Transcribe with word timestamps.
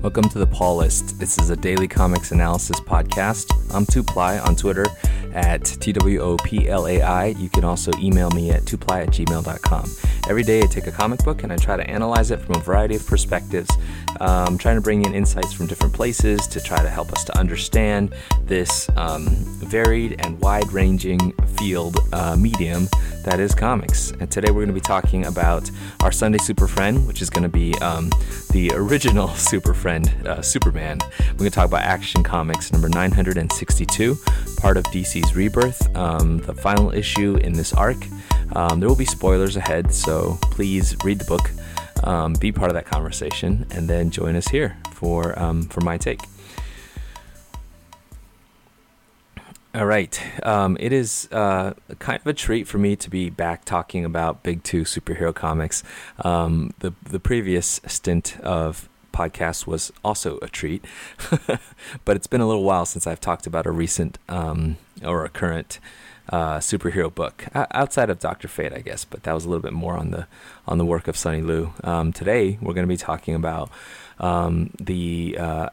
Welcome 0.00 0.28
to 0.28 0.38
the 0.38 0.46
Pullist. 0.46 1.18
This 1.18 1.38
is 1.38 1.50
a 1.50 1.56
daily 1.56 1.88
comics 1.88 2.30
analysis 2.30 2.78
podcast. 2.78 3.50
I'm 3.74 3.84
Tuply 3.84 4.40
on 4.46 4.54
Twitter 4.54 4.86
at 5.34 5.64
T-W-O-P-L-A-I. 5.64 7.26
You 7.26 7.48
can 7.48 7.64
also 7.64 7.90
email 7.98 8.30
me 8.30 8.52
at 8.52 8.62
tuply 8.62 9.02
at 9.02 9.08
gmail.com. 9.08 9.90
Every 10.30 10.44
day 10.44 10.62
I 10.62 10.66
take 10.66 10.86
a 10.86 10.92
comic 10.92 11.24
book 11.24 11.42
and 11.42 11.52
I 11.52 11.56
try 11.56 11.76
to 11.76 11.90
analyze 11.90 12.30
it 12.30 12.38
from 12.38 12.54
a 12.54 12.60
variety 12.60 12.94
of 12.94 13.04
perspectives, 13.08 13.68
um, 14.20 14.56
trying 14.56 14.76
to 14.76 14.80
bring 14.80 15.04
in 15.04 15.14
insights 15.14 15.52
from 15.52 15.66
different 15.66 15.94
places 15.94 16.46
to 16.46 16.60
try 16.60 16.80
to 16.80 16.88
help 16.88 17.12
us 17.12 17.24
to 17.24 17.36
understand 17.36 18.14
this 18.44 18.88
um, 18.96 19.26
varied 19.26 20.14
and 20.20 20.40
wide-ranging 20.40 21.32
field 21.56 21.98
uh, 22.12 22.36
medium 22.36 22.86
that 23.28 23.40
is 23.40 23.54
comics. 23.54 24.10
And 24.12 24.30
today 24.30 24.48
we're 24.48 24.64
going 24.64 24.68
to 24.68 24.72
be 24.72 24.80
talking 24.80 25.26
about 25.26 25.70
our 26.02 26.10
Sunday 26.10 26.38
Super 26.38 26.66
Friend, 26.66 27.06
which 27.06 27.20
is 27.20 27.28
going 27.28 27.42
to 27.42 27.48
be 27.50 27.74
um, 27.80 28.10
the 28.52 28.72
original 28.74 29.28
Super 29.34 29.74
Friend, 29.74 30.08
uh, 30.26 30.40
Superman. 30.40 30.98
We're 31.02 31.34
going 31.34 31.50
to 31.50 31.54
talk 31.54 31.66
about 31.66 31.82
Action 31.82 32.22
Comics 32.22 32.72
number 32.72 32.88
962, 32.88 34.16
part 34.56 34.78
of 34.78 34.84
DC's 34.84 35.36
Rebirth, 35.36 35.94
um, 35.94 36.38
the 36.38 36.54
final 36.54 36.90
issue 36.90 37.36
in 37.42 37.52
this 37.52 37.74
arc. 37.74 37.98
Um, 38.56 38.80
there 38.80 38.88
will 38.88 38.96
be 38.96 39.04
spoilers 39.04 39.56
ahead, 39.56 39.92
so 39.92 40.38
please 40.40 40.96
read 41.04 41.18
the 41.18 41.26
book, 41.26 41.50
um, 42.04 42.32
be 42.32 42.50
part 42.50 42.70
of 42.70 42.74
that 42.76 42.86
conversation, 42.86 43.66
and 43.72 43.90
then 43.90 44.10
join 44.10 44.36
us 44.36 44.48
here 44.48 44.78
for 44.94 45.38
um, 45.38 45.64
for 45.64 45.82
my 45.82 45.98
take. 45.98 46.20
All 49.78 49.86
right. 49.86 50.20
Um, 50.44 50.76
it 50.80 50.92
is 50.92 51.28
uh, 51.30 51.72
kind 52.00 52.20
of 52.20 52.26
a 52.26 52.32
treat 52.32 52.66
for 52.66 52.78
me 52.78 52.96
to 52.96 53.08
be 53.08 53.30
back 53.30 53.64
talking 53.64 54.04
about 54.04 54.42
Big 54.42 54.64
Two 54.64 54.82
superhero 54.82 55.32
comics. 55.32 55.84
Um, 56.24 56.74
the 56.80 56.94
the 57.04 57.20
previous 57.20 57.80
stint 57.86 58.40
of 58.40 58.88
podcast 59.12 59.68
was 59.68 59.92
also 60.02 60.40
a 60.42 60.48
treat, 60.48 60.84
but 62.04 62.16
it's 62.16 62.26
been 62.26 62.40
a 62.40 62.46
little 62.48 62.64
while 62.64 62.86
since 62.86 63.06
I've 63.06 63.20
talked 63.20 63.46
about 63.46 63.66
a 63.66 63.70
recent 63.70 64.18
um, 64.28 64.78
or 65.04 65.24
a 65.24 65.28
current 65.28 65.78
uh, 66.28 66.58
superhero 66.58 67.14
book 67.14 67.44
outside 67.54 68.10
of 68.10 68.18
Doctor 68.18 68.48
Fate, 68.48 68.72
I 68.72 68.80
guess. 68.80 69.04
But 69.04 69.22
that 69.22 69.32
was 69.32 69.44
a 69.44 69.48
little 69.48 69.62
bit 69.62 69.74
more 69.74 69.96
on 69.96 70.10
the 70.10 70.26
on 70.66 70.78
the 70.78 70.84
work 70.84 71.06
of 71.06 71.16
Sonny 71.16 71.40
Liew. 71.40 71.84
Um, 71.86 72.12
today 72.12 72.58
we're 72.60 72.74
going 72.74 72.82
to 72.82 72.92
be 72.92 72.96
talking 72.96 73.36
about 73.36 73.70
um, 74.18 74.72
the 74.80 75.36
uh, 75.38 75.68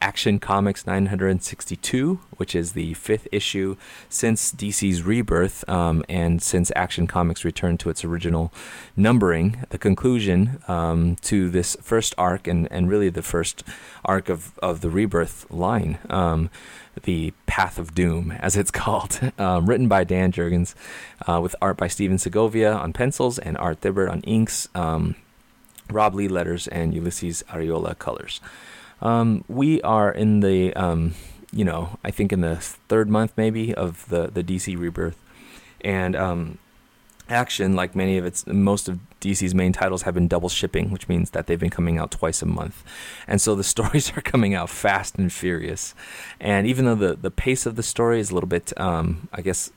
Action 0.00 0.38
Comics 0.38 0.86
962, 0.86 2.20
which 2.36 2.54
is 2.54 2.72
the 2.72 2.94
fifth 2.94 3.26
issue 3.32 3.76
since 4.08 4.52
DC's 4.52 5.02
rebirth 5.02 5.68
um, 5.68 6.04
and 6.08 6.42
since 6.42 6.70
Action 6.76 7.06
Comics 7.06 7.44
returned 7.44 7.80
to 7.80 7.90
its 7.90 8.04
original 8.04 8.52
numbering, 8.96 9.64
the 9.70 9.78
conclusion 9.78 10.60
um, 10.68 11.16
to 11.22 11.48
this 11.50 11.76
first 11.80 12.14
arc 12.18 12.46
and, 12.46 12.70
and 12.70 12.88
really 12.88 13.08
the 13.08 13.22
first 13.22 13.64
arc 14.04 14.28
of, 14.28 14.58
of 14.58 14.80
the 14.80 14.90
rebirth 14.90 15.50
line. 15.50 15.98
Um, 16.10 16.50
the 17.02 17.32
Path 17.46 17.78
of 17.78 17.94
Doom, 17.94 18.32
as 18.40 18.56
it's 18.56 18.70
called, 18.70 19.20
um, 19.38 19.66
written 19.66 19.88
by 19.88 20.04
Dan 20.04 20.32
Jurgens, 20.32 20.74
uh, 21.26 21.40
with 21.40 21.56
art 21.60 21.76
by 21.76 21.88
Stephen 21.88 22.18
Segovia 22.18 22.72
on 22.72 22.92
pencils 22.92 23.38
and 23.38 23.56
Art 23.58 23.80
Thibert 23.80 24.10
on 24.10 24.20
inks, 24.22 24.68
um, 24.74 25.14
Rob 25.90 26.14
Leigh 26.14 26.28
letters, 26.28 26.66
and 26.68 26.94
Ulysses 26.94 27.42
Arreola 27.50 27.98
colors. 27.98 28.40
Um, 29.00 29.44
we 29.48 29.80
are 29.82 30.10
in 30.10 30.40
the, 30.40 30.72
um, 30.74 31.14
you 31.52 31.64
know, 31.64 31.98
I 32.04 32.10
think 32.10 32.32
in 32.32 32.40
the 32.40 32.56
third 32.56 33.08
month 33.08 33.32
maybe 33.36 33.74
of 33.74 34.08
the 34.08 34.28
the 34.28 34.42
DC 34.42 34.78
rebirth, 34.78 35.16
and 35.82 36.16
um, 36.16 36.58
Action, 37.28 37.74
like 37.74 37.94
many 37.94 38.18
of 38.18 38.26
its 38.26 38.46
most 38.46 38.88
of 38.88 38.98
DC's 39.20 39.54
main 39.54 39.72
titles, 39.72 40.02
have 40.02 40.12
been 40.12 40.28
double 40.28 40.50
shipping, 40.50 40.90
which 40.90 41.08
means 41.08 41.30
that 41.30 41.46
they've 41.46 41.58
been 41.58 41.70
coming 41.70 41.96
out 41.98 42.10
twice 42.10 42.42
a 42.42 42.46
month, 42.46 42.84
and 43.26 43.40
so 43.40 43.54
the 43.54 43.64
stories 43.74 44.14
are 44.16 44.20
coming 44.20 44.54
out 44.54 44.68
fast 44.68 45.16
and 45.16 45.32
furious. 45.32 45.94
And 46.38 46.66
even 46.66 46.84
though 46.84 46.94
the 46.94 47.14
the 47.14 47.30
pace 47.30 47.64
of 47.64 47.76
the 47.76 47.82
story 47.82 48.20
is 48.20 48.30
a 48.30 48.34
little 48.34 48.48
bit, 48.48 48.78
um, 48.78 49.28
I 49.32 49.40
guess, 49.40 49.72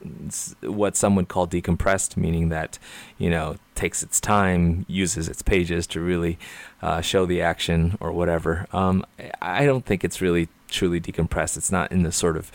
what 0.62 0.98
some 0.98 1.16
would 1.16 1.30
call 1.30 1.48
decompressed, 1.48 2.18
meaning 2.18 2.50
that 2.50 2.80
you 3.18 3.30
know 3.30 3.56
takes 3.76 4.04
its 4.04 4.20
time, 4.20 4.86
uses 4.90 5.30
its 5.30 5.42
pages 5.42 5.88
to 5.88 6.02
really 6.02 6.38
uh, 6.82 7.00
show 7.00 7.26
the 7.26 7.42
action 7.42 7.98
or 8.02 8.12
whatever. 8.12 8.68
Um, 8.74 9.06
I 9.42 9.66
don't 9.66 9.86
think 9.86 10.04
it's 10.04 10.20
really 10.20 10.50
truly 10.68 11.00
decompressed. 11.00 11.56
It's 11.56 11.72
not 11.72 11.92
in 11.92 12.04
the 12.04 12.12
sort 12.12 12.36
of 12.36 12.52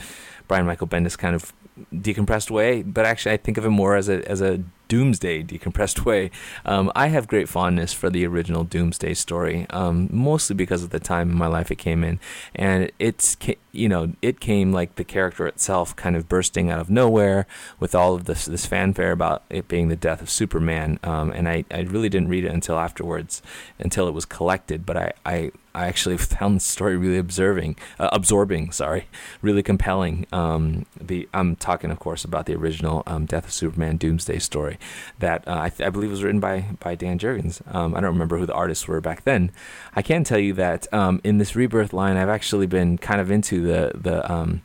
Brian 0.48 0.66
Michael 0.66 0.86
Bendis 0.86 1.16
kind 1.16 1.34
of 1.34 1.52
decompressed 1.94 2.50
way, 2.50 2.82
but 2.82 3.06
actually 3.06 3.32
I 3.32 3.36
think 3.38 3.56
of 3.56 3.64
it 3.64 3.70
more 3.70 3.96
as 3.96 4.08
a 4.08 4.28
as 4.28 4.40
a 4.40 4.62
Doomsday 4.88 5.42
decompressed 5.44 6.04
way. 6.04 6.30
Um, 6.66 6.92
I 6.94 7.08
have 7.08 7.26
great 7.26 7.48
fondness 7.48 7.94
for 7.94 8.10
the 8.10 8.26
original 8.26 8.62
Doomsday 8.62 9.14
story, 9.14 9.66
um, 9.70 10.08
mostly 10.12 10.54
because 10.54 10.82
of 10.82 10.90
the 10.90 11.00
time 11.00 11.30
in 11.30 11.38
my 11.38 11.46
life 11.46 11.70
it 11.70 11.76
came 11.76 12.04
in, 12.04 12.20
and 12.54 12.92
it's 12.98 13.36
you 13.72 13.88
know 13.88 14.12
it 14.20 14.38
came 14.38 14.70
like 14.72 14.96
the 14.96 15.04
character 15.04 15.46
itself 15.46 15.96
kind 15.96 16.14
of 16.14 16.28
bursting 16.28 16.70
out 16.70 16.78
of 16.78 16.90
nowhere 16.90 17.46
with 17.80 17.94
all 17.94 18.14
of 18.14 18.24
this 18.24 18.44
this 18.44 18.66
fanfare 18.66 19.12
about 19.12 19.42
it 19.48 19.66
being 19.66 19.88
the 19.88 19.96
death 19.96 20.20
of 20.20 20.28
Superman, 20.28 20.98
um, 21.02 21.30
and 21.30 21.48
I, 21.48 21.64
I 21.70 21.80
really 21.80 22.10
didn't 22.10 22.28
read 22.28 22.44
it 22.44 22.52
until 22.52 22.78
afterwards, 22.78 23.40
until 23.78 24.08
it 24.08 24.12
was 24.12 24.26
collected, 24.26 24.84
but 24.84 24.96
I, 24.98 25.12
I 25.24 25.52
I 25.74 25.86
actually 25.86 26.16
found 26.38 26.56
the 26.56 26.60
story 26.60 26.96
really 26.96 27.18
observing, 27.18 27.76
uh, 27.98 28.08
absorbing. 28.12 28.72
Sorry, 28.72 29.06
really 29.40 29.62
compelling. 29.62 30.26
Um, 30.32 30.86
the 31.00 31.28
I'm 31.34 31.56
talking, 31.56 31.90
of 31.90 31.98
course, 31.98 32.24
about 32.24 32.46
the 32.46 32.54
original 32.54 33.02
um, 33.06 33.26
Death 33.26 33.46
of 33.46 33.52
Superman 33.52 33.96
Doomsday 33.96 34.38
story 34.38 34.78
that 35.18 35.46
uh, 35.46 35.60
I, 35.60 35.68
th- 35.68 35.86
I, 35.86 35.90
believe 35.90 36.10
was 36.10 36.22
written 36.22 36.40
by 36.40 36.66
by 36.80 36.94
Dan 36.94 37.18
Jurgens. 37.18 37.62
Um, 37.74 37.94
I 37.94 38.00
don't 38.00 38.12
remember 38.12 38.38
who 38.38 38.46
the 38.46 38.54
artists 38.54 38.86
were 38.86 39.00
back 39.00 39.24
then. 39.24 39.50
I 39.94 40.02
can 40.02 40.24
tell 40.24 40.38
you 40.38 40.52
that 40.54 40.92
um, 40.92 41.20
in 41.24 41.38
this 41.38 41.56
rebirth 41.56 41.92
line, 41.92 42.16
I've 42.16 42.28
actually 42.28 42.66
been 42.66 42.98
kind 42.98 43.20
of 43.20 43.30
into 43.30 43.62
the 43.62 43.92
the 43.94 44.30
um, 44.30 44.62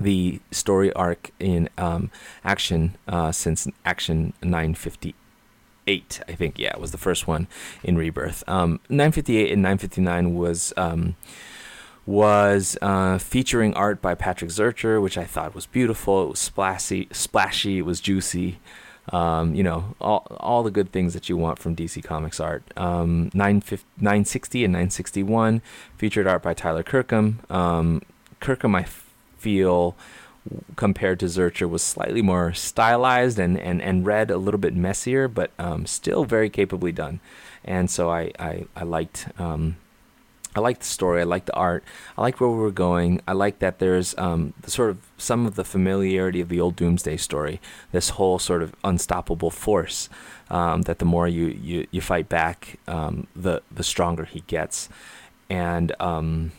the 0.00 0.40
story 0.50 0.92
arc 0.92 1.30
in 1.40 1.68
um, 1.76 2.10
Action 2.44 2.96
uh, 3.08 3.32
since 3.32 3.66
Action 3.84 4.32
950 4.42 5.14
eight, 5.88 6.20
I 6.28 6.32
think. 6.32 6.58
Yeah, 6.58 6.76
was 6.76 6.92
the 6.92 6.98
first 6.98 7.26
one 7.26 7.48
in 7.82 7.96
Rebirth. 7.96 8.44
Um, 8.46 8.80
958 8.88 9.52
and 9.52 9.62
959 9.62 10.34
was 10.34 10.72
um, 10.76 11.16
was 12.06 12.78
uh, 12.80 13.18
featuring 13.18 13.74
art 13.74 14.00
by 14.00 14.14
Patrick 14.14 14.50
Zircher, 14.50 15.02
which 15.02 15.18
I 15.18 15.24
thought 15.24 15.54
was 15.54 15.66
beautiful. 15.66 16.24
It 16.24 16.30
was 16.30 16.38
splashy, 16.38 17.08
splashy. 17.12 17.78
It 17.78 17.82
was 17.82 18.00
juicy. 18.00 18.60
Um, 19.12 19.54
you 19.54 19.62
know, 19.62 19.94
all 20.00 20.26
all 20.38 20.62
the 20.62 20.70
good 20.70 20.92
things 20.92 21.14
that 21.14 21.28
you 21.28 21.36
want 21.36 21.58
from 21.58 21.74
DC 21.74 22.04
Comics 22.04 22.38
art. 22.38 22.62
Um, 22.76 23.30
960 23.34 24.64
and 24.64 24.72
961 24.72 25.62
featured 25.96 26.26
art 26.26 26.42
by 26.42 26.54
Tyler 26.54 26.82
Kirkham. 26.82 27.40
Um, 27.48 28.02
Kirkham, 28.40 28.74
I 28.74 28.86
feel 29.38 29.96
compared 30.76 31.20
to 31.20 31.26
Zircher 31.26 31.68
was 31.68 31.82
slightly 31.82 32.22
more 32.22 32.52
stylized 32.52 33.38
and, 33.38 33.58
and, 33.58 33.82
and 33.82 34.06
read 34.06 34.30
a 34.30 34.38
little 34.38 34.60
bit 34.60 34.74
messier, 34.74 35.28
but 35.28 35.50
um, 35.58 35.86
still 35.86 36.24
very 36.24 36.50
capably 36.50 36.92
done. 36.92 37.20
And 37.64 37.90
so 37.90 38.10
I, 38.10 38.32
I, 38.38 38.66
I 38.76 38.84
liked 38.84 39.28
um, 39.38 39.76
I 40.56 40.60
liked 40.60 40.80
the 40.80 40.86
story. 40.86 41.20
I 41.20 41.24
liked 41.24 41.46
the 41.46 41.54
art. 41.54 41.84
I 42.16 42.22
liked 42.22 42.40
where 42.40 42.50
we 42.50 42.58
were 42.58 42.72
going. 42.72 43.20
I 43.28 43.32
like 43.32 43.60
that 43.60 43.78
there's 43.78 44.16
um, 44.18 44.54
sort 44.66 44.90
of 44.90 44.98
some 45.16 45.46
of 45.46 45.54
the 45.54 45.64
familiarity 45.64 46.40
of 46.40 46.48
the 46.48 46.60
old 46.60 46.74
Doomsday 46.74 47.16
story. 47.18 47.60
This 47.92 48.10
whole 48.10 48.38
sort 48.38 48.62
of 48.62 48.74
unstoppable 48.82 49.50
force 49.50 50.08
um, 50.50 50.82
that 50.82 50.98
the 50.98 51.04
more 51.04 51.28
you, 51.28 51.46
you, 51.46 51.86
you 51.92 52.00
fight 52.00 52.28
back, 52.28 52.78
um, 52.88 53.28
the 53.36 53.62
the 53.70 53.84
stronger 53.84 54.24
he 54.24 54.40
gets. 54.40 54.88
And 55.48 55.94
um, 56.00 56.52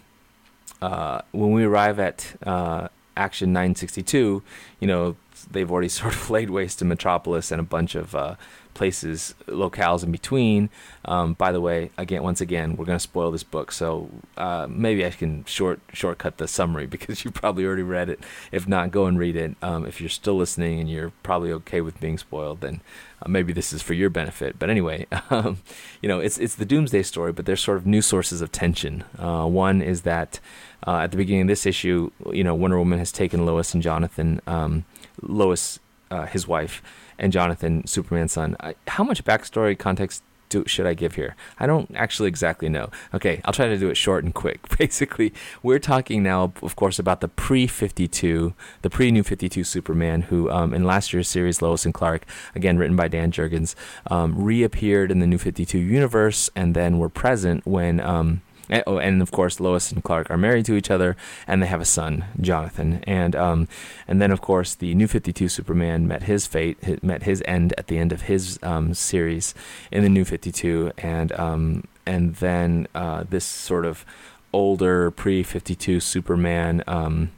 uh, 0.81 1.21
when 1.31 1.51
we 1.51 1.65
arrive 1.65 1.99
at 1.99 2.37
uh, 2.45 2.87
Action 3.19 3.51
962, 3.51 4.41
you 4.79 4.87
know, 4.87 5.15
they've 5.51 5.69
already 5.69 5.89
sort 6.01 6.15
of 6.15 6.29
laid 6.29 6.49
waste 6.49 6.79
to 6.79 6.85
Metropolis 6.85 7.51
and 7.51 7.59
a 7.59 7.63
bunch 7.63 7.93
of 7.93 8.15
uh, 8.15 8.35
places, 8.73 9.35
locales 9.47 10.03
in 10.03 10.11
between. 10.11 10.69
Um, 11.03 11.33
by 11.33 11.51
the 11.51 11.59
way, 11.59 11.91
again, 11.97 12.23
once 12.23 12.39
again, 12.39 12.77
we're 12.77 12.85
going 12.85 12.97
to 12.97 13.03
spoil 13.03 13.29
this 13.29 13.43
book, 13.43 13.73
so 13.73 14.09
uh, 14.37 14.67
maybe 14.69 15.05
I 15.05 15.09
can 15.09 15.43
short 15.45 15.81
shortcut 15.91 16.37
the 16.37 16.47
summary 16.47 16.87
because 16.95 17.25
you 17.25 17.31
probably 17.31 17.65
already 17.65 17.83
read 17.83 18.09
it. 18.09 18.21
If 18.53 18.67
not, 18.69 18.91
go 18.91 19.05
and 19.05 19.19
read 19.19 19.35
it. 19.35 19.55
Um, 19.61 19.85
if 19.85 19.99
you're 19.99 20.09
still 20.09 20.37
listening 20.37 20.79
and 20.79 20.89
you're 20.89 21.11
probably 21.23 21.51
okay 21.51 21.81
with 21.81 21.99
being 21.99 22.17
spoiled, 22.17 22.61
then 22.61 22.79
uh, 23.21 23.27
maybe 23.27 23.51
this 23.51 23.73
is 23.73 23.81
for 23.81 23.93
your 23.93 24.09
benefit. 24.09 24.57
But 24.57 24.69
anyway, 24.69 25.07
um, 25.29 25.57
you 26.01 26.07
know, 26.07 26.19
it's 26.19 26.37
it's 26.37 26.55
the 26.55 26.65
Doomsday 26.65 27.03
story, 27.03 27.33
but 27.33 27.45
there's 27.45 27.61
sort 27.61 27.77
of 27.77 27.85
new 27.85 28.01
sources 28.01 28.39
of 28.41 28.51
tension. 28.51 29.03
Uh, 29.17 29.45
one 29.45 29.81
is 29.81 30.03
that 30.03 30.39
uh, 30.87 30.97
at 30.97 31.11
the 31.11 31.17
beginning 31.17 31.43
of 31.43 31.47
this 31.47 31.65
issue, 31.65 32.11
you 32.31 32.43
know, 32.43 32.55
Wonder 32.55 32.77
Woman 32.77 32.99
has 32.99 33.11
taken 33.11 33.45
Lois 33.45 33.73
and 33.73 33.83
Jonathan, 33.83 34.41
um, 34.47 34.85
Lois, 35.21 35.79
uh, 36.11 36.25
his 36.25 36.47
wife, 36.47 36.81
and 37.17 37.31
Jonathan, 37.31 37.85
Superman's 37.85 38.33
son. 38.33 38.55
I, 38.59 38.75
how 38.87 39.03
much 39.03 39.23
backstory 39.23 39.77
context 39.77 40.23
do, 40.49 40.63
should 40.65 40.85
I 40.85 40.93
give 40.93 41.15
here? 41.15 41.35
I 41.59 41.67
don't 41.67 41.91
actually 41.95 42.27
exactly 42.27 42.69
know. 42.69 42.89
Okay, 43.13 43.41
I'll 43.45 43.53
try 43.53 43.67
to 43.67 43.77
do 43.77 43.89
it 43.89 43.95
short 43.95 44.23
and 44.23 44.33
quick. 44.33 44.67
Basically, 44.77 45.33
we're 45.63 45.79
talking 45.79 46.23
now, 46.23 46.53
of 46.61 46.75
course, 46.75 46.99
about 46.99 47.21
the 47.21 47.27
pre 47.27 47.67
52, 47.67 48.53
the 48.81 48.89
pre 48.89 49.11
New 49.11 49.23
52 49.23 49.63
Superman, 49.63 50.23
who 50.23 50.49
um, 50.49 50.73
in 50.73 50.83
last 50.83 51.13
year's 51.13 51.27
series, 51.27 51.61
Lois 51.61 51.85
and 51.85 51.93
Clark, 51.93 52.25
again 52.55 52.77
written 52.77 52.95
by 52.95 53.07
Dan 53.07 53.31
Jurgens, 53.31 53.75
um, 54.07 54.43
reappeared 54.43 55.11
in 55.11 55.19
the 55.19 55.27
New 55.27 55.37
52 55.37 55.77
universe 55.77 56.49
and 56.55 56.75
then 56.75 56.97
were 56.97 57.09
present 57.09 57.65
when. 57.65 57.99
Um, 57.99 58.41
and, 58.69 58.83
oh, 58.87 58.97
and 58.97 59.21
of 59.21 59.31
course 59.31 59.59
Lois 59.59 59.91
and 59.91 60.03
Clark 60.03 60.29
are 60.29 60.37
married 60.37 60.65
to 60.65 60.75
each 60.75 60.91
other, 60.91 61.15
and 61.47 61.61
they 61.61 61.67
have 61.67 61.81
a 61.81 61.85
son, 61.85 62.25
Jonathan. 62.39 63.03
And 63.05 63.35
um, 63.35 63.67
and 64.07 64.21
then 64.21 64.31
of 64.31 64.41
course 64.41 64.75
the 64.75 64.93
New 64.95 65.07
Fifty 65.07 65.33
Two 65.33 65.49
Superman 65.49 66.07
met 66.07 66.23
his 66.23 66.47
fate, 66.47 67.03
met 67.03 67.23
his 67.23 67.43
end 67.45 67.73
at 67.77 67.87
the 67.87 67.97
end 67.97 68.11
of 68.11 68.23
his 68.23 68.59
um, 68.63 68.93
series 68.93 69.53
in 69.91 70.03
the 70.03 70.09
New 70.09 70.25
Fifty 70.25 70.51
Two, 70.51 70.91
and 70.97 71.31
um, 71.33 71.83
and 72.05 72.35
then 72.35 72.87
uh, 72.95 73.23
this 73.29 73.45
sort 73.45 73.85
of 73.85 74.05
older 74.53 75.11
pre 75.11 75.43
52 75.43 75.99
Superman 75.99 76.83
um, 76.87 77.31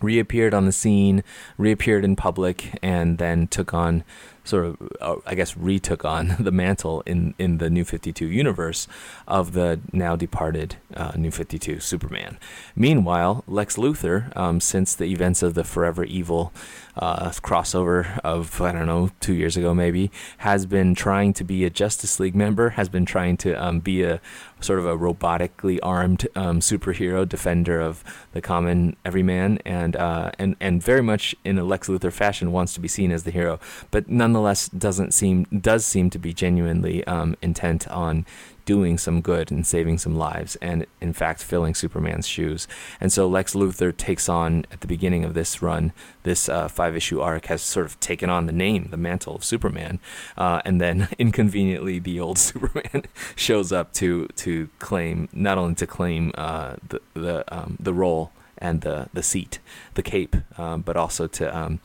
reappeared 0.00 0.54
on 0.54 0.64
the 0.64 0.72
scene, 0.72 1.22
reappeared 1.58 2.04
in 2.04 2.16
public, 2.16 2.78
and 2.82 3.18
then 3.18 3.46
took 3.46 3.74
on 3.74 4.04
sort 4.46 4.64
of, 4.64 4.92
uh, 5.00 5.16
I 5.26 5.34
guess, 5.34 5.56
retook 5.56 6.04
on 6.04 6.36
the 6.40 6.52
mantle 6.52 7.02
in, 7.04 7.34
in 7.38 7.58
the 7.58 7.68
New 7.68 7.84
52 7.84 8.26
universe 8.26 8.88
of 9.26 9.52
the 9.52 9.80
now 9.92 10.16
departed 10.16 10.76
uh, 10.94 11.12
New 11.16 11.30
52 11.30 11.80
Superman. 11.80 12.38
Meanwhile, 12.74 13.44
Lex 13.46 13.76
Luthor, 13.76 14.34
um, 14.36 14.60
since 14.60 14.94
the 14.94 15.06
events 15.06 15.42
of 15.42 15.54
the 15.54 15.64
Forever 15.64 16.04
Evil 16.04 16.52
uh, 16.96 17.30
crossover 17.30 18.18
of, 18.20 18.60
I 18.60 18.72
don't 18.72 18.86
know, 18.86 19.10
two 19.20 19.34
years 19.34 19.56
ago 19.56 19.74
maybe, 19.74 20.10
has 20.38 20.66
been 20.66 20.94
trying 20.94 21.32
to 21.34 21.44
be 21.44 21.64
a 21.64 21.70
Justice 21.70 22.18
League 22.18 22.34
member, 22.34 22.70
has 22.70 22.88
been 22.88 23.04
trying 23.04 23.36
to 23.38 23.52
um, 23.54 23.80
be 23.80 24.02
a 24.02 24.20
sort 24.60 24.78
of 24.78 24.86
a 24.86 24.96
robotically 24.96 25.78
armed 25.82 26.26
um, 26.34 26.60
superhero 26.60 27.28
defender 27.28 27.80
of 27.80 28.02
the 28.32 28.40
common 28.40 28.96
everyman, 29.04 29.58
and, 29.64 29.96
uh, 29.96 30.30
and, 30.38 30.56
and 30.60 30.82
very 30.82 31.02
much 31.02 31.34
in 31.44 31.58
a 31.58 31.64
Lex 31.64 31.88
Luthor 31.88 32.12
fashion 32.12 32.52
wants 32.52 32.74
to 32.74 32.80
be 32.80 32.88
seen 32.88 33.10
as 33.10 33.24
the 33.24 33.30
hero, 33.30 33.60
but 33.90 34.08
nonetheless 34.08 34.68
doesn't 34.68 35.12
seem, 35.12 35.44
does 35.44 35.84
seem 35.84 36.10
to 36.10 36.18
be 36.18 36.32
genuinely 36.32 37.04
um, 37.06 37.36
intent 37.42 37.86
on 37.88 38.24
doing 38.66 38.98
some 38.98 39.22
good 39.22 39.50
and 39.50 39.66
saving 39.66 39.96
some 39.96 40.18
lives, 40.18 40.56
and 40.56 40.84
in 41.00 41.14
fact, 41.14 41.42
filling 41.42 41.74
Superman's 41.74 42.26
shoes. 42.26 42.68
And 43.00 43.10
so 43.10 43.26
Lex 43.26 43.54
Luthor 43.54 43.96
takes 43.96 44.28
on, 44.28 44.66
at 44.70 44.82
the 44.82 44.86
beginning 44.86 45.24
of 45.24 45.32
this 45.32 45.62
run, 45.62 45.92
this 46.24 46.48
uh, 46.48 46.68
five 46.68 46.94
issue 46.94 47.20
arc 47.20 47.46
has 47.46 47.62
sort 47.62 47.86
of 47.86 47.98
taken 48.00 48.28
on 48.28 48.44
the 48.44 48.52
name, 48.52 48.88
the 48.90 48.98
mantle 48.98 49.36
of 49.36 49.44
Superman. 49.44 50.00
Uh, 50.36 50.60
and 50.66 50.80
then 50.80 51.08
inconveniently, 51.18 51.98
the 51.98 52.20
old 52.20 52.38
Superman 52.46 53.04
shows 53.36 53.72
up 53.72 53.94
to, 53.94 54.26
to 54.36 54.68
claim, 54.78 55.28
not 55.32 55.56
only 55.56 55.76
to 55.76 55.86
claim 55.86 56.32
uh, 56.34 56.76
the, 56.86 57.00
the, 57.14 57.56
um, 57.56 57.78
the 57.80 57.94
role 57.94 58.32
and 58.58 58.80
the, 58.80 59.08
the 59.12 59.22
seat, 59.22 59.60
the 59.94 60.02
cape, 60.02 60.36
um, 60.58 60.82
but 60.82 60.96
also 60.96 61.26
to. 61.26 61.56
Um, 61.56 61.80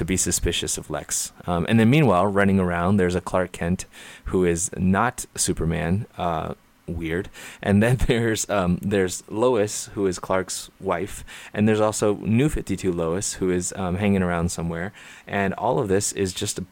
to 0.00 0.04
be 0.06 0.16
suspicious 0.16 0.78
of 0.78 0.88
Lex. 0.88 1.30
Um, 1.46 1.66
and 1.68 1.78
then 1.78 1.90
meanwhile, 1.90 2.26
running 2.26 2.58
around, 2.58 2.96
there's 2.96 3.14
a 3.14 3.20
Clark 3.20 3.52
Kent 3.52 3.84
who 4.24 4.46
is 4.46 4.70
not 4.74 5.26
Superman. 5.36 6.06
Uh, 6.16 6.54
weird. 6.86 7.28
And 7.62 7.82
then 7.82 7.96
there's 8.06 8.48
um, 8.48 8.78
there's 8.80 9.22
Lois, 9.28 9.90
who 9.92 10.06
is 10.06 10.18
Clark's 10.18 10.70
wife, 10.80 11.22
and 11.52 11.68
there's 11.68 11.80
also 11.80 12.14
New 12.14 12.48
Fifty 12.48 12.76
Two 12.76 12.94
Lois, 12.94 13.34
who 13.34 13.50
is 13.50 13.74
um, 13.76 13.96
hanging 13.96 14.22
around 14.22 14.48
somewhere. 14.50 14.94
And 15.26 15.52
all 15.54 15.78
of 15.78 15.88
this 15.88 16.12
is 16.12 16.32
just 16.32 16.58
a 16.58 16.64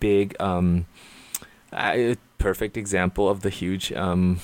big, 0.00 0.34
um, 0.40 0.86
uh, 1.74 2.14
perfect 2.42 2.76
example 2.76 3.28
of 3.28 3.42
the 3.42 3.50
huge 3.50 3.92
um, 3.92 4.40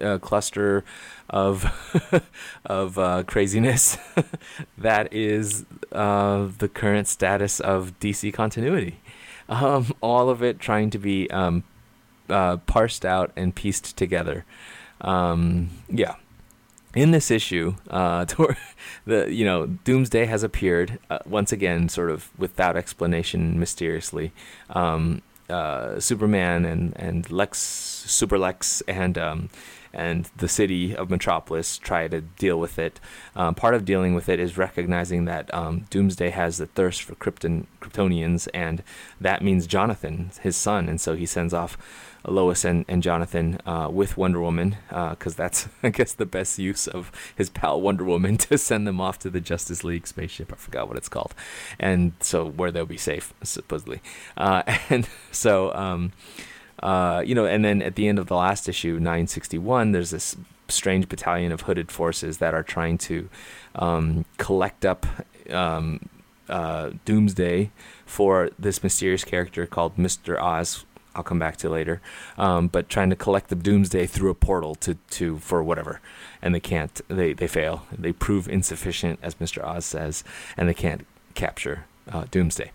uh, 0.00 0.16
cluster 0.18 0.84
of 1.28 1.66
of 2.64 2.98
uh, 2.98 3.22
craziness 3.24 3.98
that 4.78 5.12
is 5.12 5.66
uh, 5.92 6.48
the 6.58 6.68
current 6.68 7.06
status 7.06 7.60
of 7.60 7.92
DC 8.00 8.32
continuity. 8.32 9.00
Um, 9.50 9.92
all 10.00 10.30
of 10.30 10.42
it 10.42 10.58
trying 10.58 10.88
to 10.90 10.98
be 10.98 11.30
um, 11.30 11.62
uh, 12.30 12.56
parsed 12.56 13.04
out 13.04 13.32
and 13.36 13.54
pieced 13.54 13.96
together. 13.96 14.44
Um, 15.02 15.70
yeah. 15.88 16.16
In 16.94 17.10
this 17.10 17.30
issue, 17.30 17.74
uh, 17.90 18.24
the 19.04 19.30
you 19.30 19.44
know 19.44 19.66
Doomsday 19.66 20.24
has 20.24 20.42
appeared 20.42 20.98
uh, 21.10 21.18
once 21.26 21.52
again, 21.52 21.90
sort 21.90 22.10
of 22.10 22.30
without 22.38 22.78
explanation, 22.78 23.60
mysteriously. 23.60 24.32
Um, 24.70 25.20
uh, 25.48 26.00
Superman 26.00 26.64
and 26.64 26.92
and 26.96 27.30
Lex, 27.30 27.58
Super 27.58 28.38
Lex, 28.38 28.82
and 28.88 29.16
um, 29.18 29.50
and 29.92 30.28
the 30.36 30.48
city 30.48 30.94
of 30.94 31.08
Metropolis 31.08 31.78
try 31.78 32.06
to 32.06 32.20
deal 32.20 32.60
with 32.60 32.78
it. 32.78 33.00
Um, 33.34 33.54
part 33.54 33.74
of 33.74 33.84
dealing 33.84 34.14
with 34.14 34.28
it 34.28 34.38
is 34.38 34.58
recognizing 34.58 35.24
that 35.24 35.52
um, 35.54 35.86
Doomsday 35.90 36.30
has 36.30 36.58
the 36.58 36.66
thirst 36.66 37.02
for 37.02 37.14
Krypton, 37.14 37.66
Kryptonians, 37.80 38.46
and 38.52 38.82
that 39.20 39.42
means 39.42 39.66
Jonathan, 39.66 40.30
his 40.42 40.56
son, 40.56 40.88
and 40.88 41.00
so 41.00 41.14
he 41.14 41.26
sends 41.26 41.54
off 41.54 41.78
Lois 42.26 42.64
and, 42.64 42.84
and 42.88 43.02
Jonathan 43.02 43.58
uh, 43.66 43.88
with 43.90 44.16
Wonder 44.16 44.40
Woman, 44.40 44.76
because 44.88 45.34
uh, 45.34 45.36
that's, 45.36 45.68
I 45.82 45.90
guess, 45.90 46.12
the 46.12 46.26
best 46.26 46.58
use 46.58 46.86
of 46.86 47.12
his 47.34 47.50
pal 47.50 47.80
Wonder 47.80 48.04
Woman 48.04 48.36
to 48.38 48.58
send 48.58 48.86
them 48.86 49.00
off 49.00 49.18
to 49.20 49.30
the 49.30 49.40
Justice 49.40 49.84
League 49.84 50.06
spaceship. 50.06 50.52
I 50.52 50.56
forgot 50.56 50.88
what 50.88 50.96
it's 50.96 51.08
called. 51.08 51.34
And 51.78 52.12
so, 52.20 52.46
where 52.46 52.70
they'll 52.70 52.86
be 52.86 52.96
safe, 52.96 53.32
supposedly. 53.42 54.00
Uh, 54.36 54.62
and 54.90 55.08
so, 55.32 55.74
um, 55.74 56.12
uh, 56.82 57.22
you 57.24 57.34
know, 57.34 57.46
and 57.46 57.64
then 57.64 57.82
at 57.82 57.94
the 57.94 58.08
end 58.08 58.18
of 58.18 58.26
the 58.26 58.36
last 58.36 58.68
issue, 58.68 58.94
961, 58.94 59.92
there's 59.92 60.10
this 60.10 60.36
strange 60.68 61.08
battalion 61.08 61.52
of 61.52 61.62
hooded 61.62 61.90
forces 61.90 62.38
that 62.38 62.54
are 62.54 62.62
trying 62.62 62.98
to 62.98 63.28
um, 63.76 64.24
collect 64.36 64.84
up 64.84 65.06
um, 65.50 66.08
uh, 66.48 66.90
Doomsday 67.04 67.70
for 68.04 68.50
this 68.58 68.82
mysterious 68.82 69.24
character 69.24 69.66
called 69.66 69.96
Mr. 69.96 70.40
Oz. 70.40 70.84
I'll 71.16 71.22
come 71.22 71.38
back 71.38 71.56
to 71.58 71.70
later, 71.70 72.00
um, 72.36 72.68
but 72.68 72.88
trying 72.88 73.10
to 73.10 73.16
collect 73.16 73.48
the 73.48 73.56
Doomsday 73.56 74.06
through 74.06 74.30
a 74.30 74.34
portal 74.34 74.74
to, 74.76 74.94
to 75.10 75.38
for 75.38 75.62
whatever, 75.62 76.00
and 76.42 76.54
they 76.54 76.60
can't. 76.60 77.00
They 77.08 77.32
they 77.32 77.48
fail. 77.48 77.86
They 77.90 78.12
prove 78.12 78.48
insufficient, 78.48 79.18
as 79.22 79.36
Mr. 79.36 79.64
Oz 79.64 79.86
says, 79.86 80.22
and 80.56 80.68
they 80.68 80.74
can't 80.74 81.06
capture 81.34 81.86
uh, 82.12 82.26
Doomsday. 82.30 82.70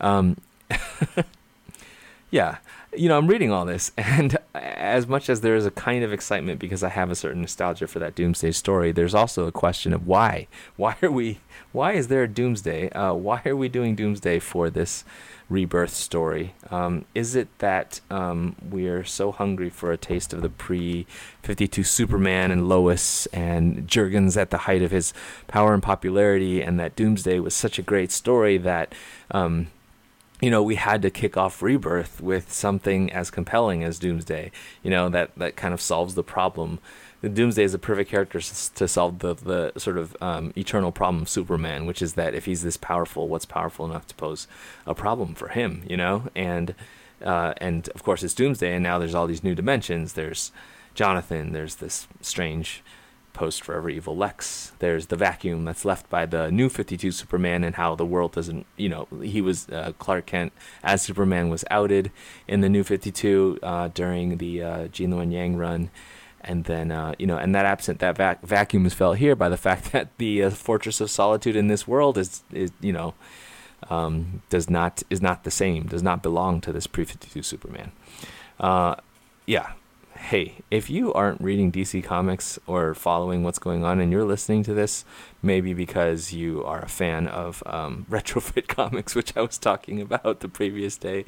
Um, 0.00 0.36
yeah, 2.30 2.58
you 2.96 3.08
know, 3.08 3.16
I'm 3.16 3.28
reading 3.28 3.52
all 3.52 3.64
this, 3.64 3.92
and 3.98 4.36
as 4.54 5.06
much 5.06 5.30
as 5.30 5.40
there 5.40 5.54
is 5.54 5.66
a 5.66 5.70
kind 5.70 6.02
of 6.02 6.12
excitement 6.12 6.58
because 6.58 6.82
I 6.82 6.88
have 6.88 7.10
a 7.10 7.16
certain 7.16 7.42
nostalgia 7.42 7.86
for 7.86 8.00
that 8.00 8.16
Doomsday 8.16 8.52
story, 8.52 8.90
there's 8.90 9.14
also 9.14 9.46
a 9.46 9.52
question 9.52 9.92
of 9.92 10.06
why. 10.06 10.48
Why 10.76 10.96
are 11.00 11.10
we? 11.10 11.38
Why 11.70 11.92
is 11.92 12.08
there 12.08 12.24
a 12.24 12.28
Doomsday? 12.28 12.90
Uh, 12.90 13.14
why 13.14 13.42
are 13.46 13.56
we 13.56 13.68
doing 13.68 13.94
Doomsday 13.94 14.40
for 14.40 14.68
this 14.70 15.04
rebirth 15.48 15.94
story? 15.94 16.54
Um, 16.70 17.04
is 17.14 17.34
it 17.34 17.48
that 17.58 18.00
um, 18.10 18.56
we're 18.62 19.04
so 19.04 19.32
hungry 19.32 19.70
for 19.70 19.92
a 19.92 19.96
taste 19.96 20.32
of 20.32 20.42
the 20.42 20.48
pre-52 20.48 21.84
Superman 21.86 22.50
and 22.50 22.68
Lois 22.68 23.26
and 23.26 23.88
Jurgens 23.88 24.36
at 24.36 24.50
the 24.50 24.58
height 24.58 24.82
of 24.82 24.90
his 24.90 25.12
power 25.46 25.74
and 25.74 25.82
popularity, 25.82 26.62
and 26.62 26.78
that 26.80 26.96
Doomsday 26.96 27.38
was 27.40 27.54
such 27.54 27.78
a 27.78 27.82
great 27.82 28.10
story 28.10 28.58
that 28.58 28.94
um, 29.30 29.68
you 30.40 30.50
know, 30.50 30.62
we 30.62 30.74
had 30.74 31.00
to 31.00 31.10
kick 31.10 31.38
off 31.38 31.62
Rebirth 31.62 32.20
with 32.20 32.52
something 32.52 33.10
as 33.12 33.30
compelling 33.30 33.82
as 33.82 33.98
Doomsday. 33.98 34.50
You 34.82 34.90
know, 34.90 35.08
that 35.08 35.30
that 35.36 35.56
kind 35.56 35.72
of 35.72 35.80
solves 35.80 36.14
the 36.14 36.22
problem. 36.22 36.80
Doomsday 37.28 37.64
is 37.64 37.74
a 37.74 37.78
perfect 37.78 38.10
character 38.10 38.40
to 38.40 38.88
solve 38.88 39.20
the 39.20 39.34
the 39.34 39.72
sort 39.78 39.98
of 39.98 40.16
um, 40.20 40.52
eternal 40.56 40.92
problem 40.92 41.22
of 41.22 41.28
Superman, 41.28 41.86
which 41.86 42.02
is 42.02 42.14
that 42.14 42.34
if 42.34 42.44
he's 42.44 42.62
this 42.62 42.76
powerful, 42.76 43.28
what's 43.28 43.44
powerful 43.44 43.84
enough 43.86 44.06
to 44.08 44.14
pose 44.14 44.46
a 44.86 44.94
problem 44.94 45.34
for 45.34 45.48
him? 45.48 45.82
You 45.88 45.96
know, 45.96 46.28
and 46.34 46.74
uh, 47.22 47.54
and 47.58 47.88
of 47.90 48.02
course 48.02 48.22
it's 48.22 48.34
Doomsday, 48.34 48.74
and 48.74 48.82
now 48.82 48.98
there's 48.98 49.14
all 49.14 49.26
these 49.26 49.44
new 49.44 49.54
dimensions. 49.54 50.12
There's 50.12 50.52
Jonathan. 50.94 51.52
There's 51.52 51.76
this 51.76 52.06
strange 52.20 52.82
post 53.34 53.62
Forever 53.62 53.90
Evil 53.90 54.16
Lex. 54.16 54.72
There's 54.78 55.06
the 55.06 55.16
vacuum 55.16 55.64
that's 55.64 55.84
left 55.84 56.08
by 56.08 56.24
the 56.24 56.50
new 56.50 56.70
52 56.70 57.10
Superman 57.10 57.64
and 57.64 57.74
how 57.74 57.94
the 57.94 58.06
world 58.06 58.32
doesn't, 58.32 58.64
you 58.76 58.88
know, 58.88 59.08
he 59.20 59.42
was 59.42 59.68
uh, 59.68 59.92
Clark 59.98 60.26
Kent 60.26 60.52
as 60.82 61.02
Superman 61.02 61.50
was 61.50 61.64
outed 61.70 62.10
in 62.48 62.62
the 62.62 62.68
new 62.68 62.84
52 62.84 63.58
uh, 63.62 63.88
during 63.88 64.38
the 64.38 64.62
uh, 64.62 64.86
Gene 64.86 65.10
Luen 65.10 65.32
Yang 65.32 65.56
run. 65.56 65.90
And 66.44 66.64
then, 66.64 66.90
uh, 66.90 67.14
you 67.18 67.26
know, 67.26 67.38
and 67.38 67.54
that 67.54 67.64
absent 67.64 68.00
that 68.00 68.16
vac- 68.16 68.42
vacuum 68.42 68.86
is 68.86 68.94
felt 68.94 69.18
here 69.18 69.34
by 69.34 69.48
the 69.48 69.56
fact 69.66 69.92
that 69.92 70.16
the 70.18 70.44
uh, 70.44 70.50
Fortress 70.50 71.00
of 71.00 71.10
Solitude 71.10 71.56
in 71.56 71.68
this 71.68 71.86
world 71.86 72.18
is, 72.18 72.42
is 72.52 72.70
you 72.80 72.92
know, 72.92 73.14
um, 73.90 74.42
does 74.50 74.70
not 74.70 75.02
is 75.10 75.20
not 75.20 75.44
the 75.44 75.50
same, 75.50 75.84
does 75.86 76.02
not 76.02 76.22
belong 76.22 76.60
to 76.62 76.72
this 76.72 76.86
pre 76.86 77.04
52 77.04 77.42
Superman. 77.42 77.92
Uh, 78.58 78.96
yeah, 79.46 79.72
hey, 80.24 80.54
if 80.70 80.88
you 80.88 81.12
aren't 81.12 81.38
reading 81.42 81.70
DC 81.70 82.02
Comics 82.02 82.58
or 82.66 82.94
following 82.94 83.42
what's 83.42 83.58
going 83.58 83.84
on 83.84 84.00
and 84.00 84.10
you're 84.10 84.24
listening 84.24 84.62
to 84.62 84.72
this, 84.72 85.04
maybe 85.42 85.74
because 85.74 86.32
you 86.32 86.64
are 86.64 86.80
a 86.80 86.88
fan 86.88 87.26
of 87.26 87.62
um, 87.66 88.06
Retrofit 88.10 88.66
Comics, 88.66 89.14
which 89.14 89.36
I 89.36 89.42
was 89.42 89.58
talking 89.58 90.00
about 90.00 90.40
the 90.40 90.48
previous 90.48 90.96
day, 90.96 91.26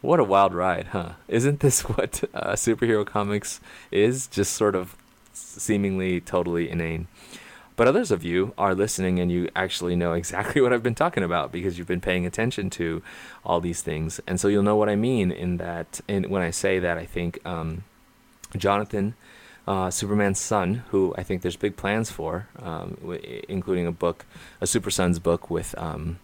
what 0.00 0.18
a 0.18 0.24
wild 0.24 0.54
ride, 0.54 0.88
huh? 0.88 1.10
Isn't 1.28 1.60
this 1.60 1.82
what 1.88 2.24
uh, 2.34 2.54
superhero 2.54 3.06
comics 3.06 3.60
is? 3.92 4.26
Just 4.26 4.54
sort 4.54 4.74
of 4.74 4.96
seemingly 5.32 6.20
totally 6.20 6.68
inane. 6.68 7.06
But 7.76 7.86
others 7.86 8.10
of 8.10 8.24
you 8.24 8.54
are 8.58 8.74
listening 8.74 9.20
and 9.20 9.30
you 9.30 9.50
actually 9.54 9.94
know 9.94 10.14
exactly 10.14 10.60
what 10.62 10.72
I've 10.72 10.82
been 10.82 10.96
talking 10.96 11.22
about 11.22 11.52
because 11.52 11.78
you've 11.78 11.86
been 11.86 12.00
paying 12.00 12.26
attention 12.26 12.70
to 12.70 13.04
all 13.44 13.60
these 13.60 13.82
things. 13.82 14.20
And 14.26 14.40
so 14.40 14.48
you'll 14.48 14.64
know 14.64 14.76
what 14.76 14.88
I 14.88 14.96
mean 14.96 15.30
in 15.30 15.58
that, 15.58 16.00
in, 16.08 16.28
when 16.28 16.42
I 16.42 16.50
say 16.50 16.80
that 16.80 16.98
I 16.98 17.06
think 17.06 17.38
um, 17.46 17.84
Jonathan 18.56 19.14
uh, 19.66 19.90
Superman's 19.90 20.40
son, 20.40 20.82
who 20.90 21.14
I 21.16 21.22
think 21.22 21.42
there's 21.42 21.56
big 21.56 21.76
plans 21.76 22.10
for, 22.10 22.48
um, 22.58 22.96
w- 23.00 23.42
including 23.48 23.86
a 23.86 23.92
book, 23.92 24.24
a 24.60 24.66
Super 24.66 24.90
Sons 24.90 25.18
book 25.18 25.50
with 25.50 25.76
um, 25.78 26.18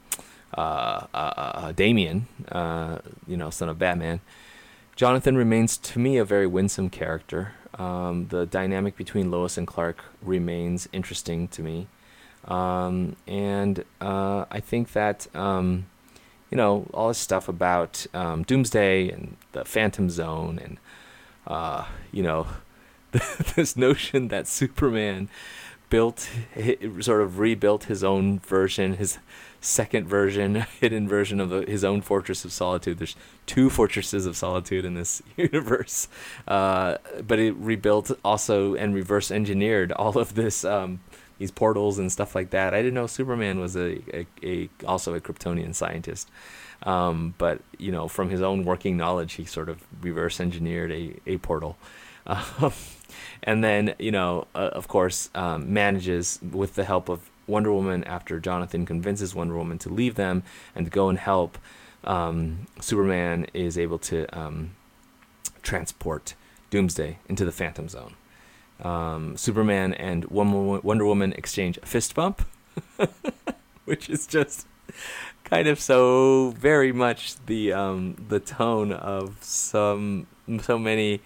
uh, 0.57 1.07
uh, 1.15 1.17
uh 1.17 1.73
Damian, 1.73 2.27
uh, 2.51 2.99
you 3.27 3.37
know, 3.37 3.51
son 3.51 3.69
of 3.69 3.79
Batman. 3.79 4.21
Jonathan 4.97 5.37
remains 5.37 5.77
to 5.77 6.01
me 6.01 6.17
a 6.17 6.25
very 6.25 6.47
winsome 6.47 6.91
character. 6.91 7.53
Um, 7.79 8.27
the 8.29 8.47
dynamic 8.47 8.97
between 8.97 9.31
Lois 9.31 9.57
and 9.57 9.67
Clark 9.67 10.05
remains 10.21 10.89
interesting 10.93 11.47
to 11.49 11.63
me, 11.63 11.87
um, 12.47 13.15
and 13.29 13.85
uh, 14.01 14.47
I 14.51 14.59
think 14.59 14.95
that 14.95 15.33
um, 15.37 15.87
you 16.51 16.57
know 16.57 16.89
all 16.93 17.07
this 17.07 17.19
stuff 17.19 17.49
about 17.49 18.07
um, 18.13 18.43
Doomsday 18.43 19.11
and 19.11 19.37
the 19.53 19.65
Phantom 19.65 20.11
Zone 20.11 20.59
and 20.59 20.79
you 22.13 22.23
know 22.23 22.47
this 23.57 23.77
notion 23.77 24.29
that 24.29 24.47
Superman 24.47 25.29
built, 25.91 26.29
sort 27.01 27.23
of 27.23 27.39
rebuilt 27.39 27.85
his 27.85 28.05
own 28.05 28.41
version, 28.41 28.95
his 28.95 29.19
second 29.61 30.07
version, 30.07 30.55
hidden 30.81 31.09
version 31.09 31.41
of 31.41 31.51
his 31.51 31.85
own 31.85 32.01
Fortress 32.01 32.45
of 32.45 32.53
Solitude. 32.53 32.99
There's 32.99 33.17
two 33.47 33.71
Fortresses 33.71 34.27
of 34.27 34.37
Solitude 34.37 34.85
in 34.85 34.95
this 34.95 35.23
universe, 35.37 36.09
uh, 36.47 36.99
but 37.27 37.39
it 37.39 37.55
rebuilt 37.57 38.11
also 38.25 38.75
and 38.75 38.95
reverse 38.95 39.31
engineered 39.31 39.93
all 39.93 40.19
of 40.19 40.35
this. 40.35 40.65
Um, 40.65 41.01
these 41.39 41.51
portals 41.53 42.01
and 42.01 42.11
stuff 42.11 42.35
like 42.35 42.51
that. 42.51 42.75
I 42.75 42.79
didn't 42.79 42.95
know 42.95 43.07
Superman 43.07 43.61
was 43.61 43.77
a, 43.77 44.01
a, 44.13 44.27
a 44.43 44.69
also 44.85 45.15
a 45.15 45.21
Kryptonian 45.21 45.73
scientist, 45.73 46.29
um, 46.85 47.35
but 47.39 47.61
you 47.79 47.93
know 47.93 48.09
from 48.09 48.31
his 48.31 48.43
own 48.43 48.65
working 48.65 48.97
knowledge, 48.97 49.35
he 49.35 49.45
sort 49.45 49.69
of 49.69 49.83
reverse 50.01 50.41
engineered 50.41 50.93
a 50.93 51.15
a 51.27 51.39
portal. 51.39 51.77
Um, 52.61 52.73
and 53.43 53.65
then 53.65 53.95
you 53.99 54.11
know, 54.11 54.47
uh, 54.55 54.69
of 54.73 54.87
course, 54.87 55.31
um, 55.35 55.73
manages 55.73 56.39
with 56.43 56.75
the 56.75 56.85
help 56.85 57.09
of 57.09 57.31
Wonder 57.47 57.73
Woman 57.73 58.05
after 58.05 58.39
Jonathan 58.39 58.85
convinces 58.85 59.35
Wonder 59.35 59.57
Woman 59.57 59.79
to 59.79 59.89
leave 59.89 60.17
them 60.17 60.43
and 60.75 60.91
go 60.91 61.09
and 61.09 61.19
help. 61.19 61.57
Um, 62.05 62.67
Superman 62.81 63.47
is 63.55 63.79
able 63.79 63.99
to 64.01 64.27
um, 64.39 64.73
transport 65.63 66.35
Doomsday 66.71 67.19
into 67.29 67.45
the 67.45 67.53
Phantom 67.53 67.89
Zone. 67.89 68.15
Um, 68.83 69.37
Superman 69.37 69.93
and 69.95 70.25
Wonder 70.27 71.05
Woman 71.05 71.33
exchange 71.33 71.79
a 71.83 71.87
fist 71.87 72.15
bump, 72.15 72.47
which 73.85 74.09
is 74.09 74.27
just 74.27 74.67
kind 75.49 75.67
of 75.67 75.81
so 75.81 76.51
very 76.59 76.93
much 76.93 77.37
the 77.47 77.73
um, 77.73 78.17
the 78.29 78.41
tone 78.41 78.93
of 78.93 79.43
some 79.43 80.27
so 80.61 80.79
many 80.79 81.21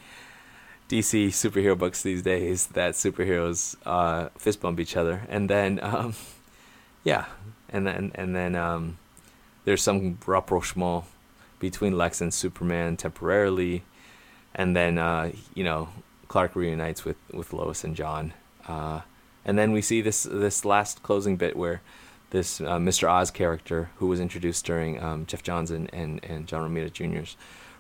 DC 0.89 1.29
superhero 1.29 1.77
books 1.77 2.03
these 2.03 2.23
days 2.23 2.67
that 2.69 2.95
superheroes 2.95 3.77
uh, 3.87 4.29
fist 4.37 4.61
bump 4.61 4.79
each 4.79 4.97
other, 4.97 5.23
and 5.29 5.49
then 5.51 5.81
um, 5.83 6.15
yeah, 7.05 7.27
and 7.69 7.87
then 7.87 8.13
and 8.15 8.35
then 8.37 8.55
um, 8.55 8.99
there's 9.65 9.83
some 9.83 10.19
rapprochement 10.27 11.05
between 11.59 11.97
Lex 11.97 12.21
and 12.21 12.33
Superman 12.33 12.97
temporarily, 12.97 13.83
and 14.55 14.77
then 14.77 14.99
uh, 14.99 15.33
you 15.55 15.65
know 15.65 15.89
Clark 16.29 16.55
reunites 16.55 17.05
with 17.05 17.17
with 17.33 17.53
Lois 17.53 17.85
and 17.85 17.97
John, 17.97 18.35
uh, 18.69 19.01
and 19.45 19.59
then 19.59 19.73
we 19.73 19.83
see 19.83 20.01
this 20.01 20.23
this 20.23 20.65
last 20.65 21.03
closing 21.03 21.37
bit 21.37 21.57
where 21.57 21.81
this 22.33 22.61
uh, 22.61 22.79
Mr. 22.79 23.09
Oz 23.09 23.31
character 23.31 23.91
who 23.97 24.09
was 24.09 24.21
introduced 24.21 24.67
during 24.67 25.01
um, 25.03 25.25
Geoff 25.27 25.43
Johns 25.43 25.71
and, 25.71 25.89
and, 25.95 26.23
and 26.25 26.47
John 26.47 26.69
Romita 26.69 26.93
Jr.'s 26.93 27.37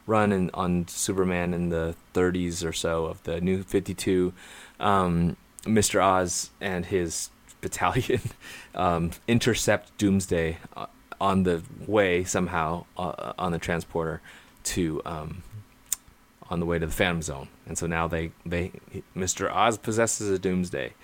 run 0.06 0.32
in, 0.32 0.50
on 0.54 0.86
Superman 0.88 1.54
in 1.54 1.68
the 1.68 1.94
30s 2.14 2.64
or 2.64 2.72
so 2.72 3.06
of 3.06 3.22
the 3.24 3.40
New 3.40 3.62
52, 3.62 4.32
um, 4.80 5.36
Mr. 5.62 6.02
Oz 6.02 6.50
and 6.60 6.86
his 6.86 7.30
battalion 7.60 8.20
um, 8.74 9.10
intercept 9.28 9.96
Doomsday 9.98 10.58
uh, 10.76 10.86
on 11.20 11.44
the 11.44 11.62
way 11.86 12.24
somehow 12.24 12.84
uh, 12.96 13.32
on 13.38 13.52
the 13.52 13.58
transporter 13.58 14.20
to 14.64 15.00
um, 15.04 15.42
on 16.50 16.60
the 16.60 16.66
way 16.66 16.78
to 16.78 16.86
the 16.86 16.92
Phantom 16.92 17.22
Zone, 17.22 17.48
and 17.66 17.78
so 17.78 17.86
now 17.86 18.08
they 18.08 18.32
they 18.44 18.72
Mr. 19.16 19.50
Oz 19.50 19.78
possesses 19.78 20.28
a 20.28 20.38
Doomsday, 20.38 20.94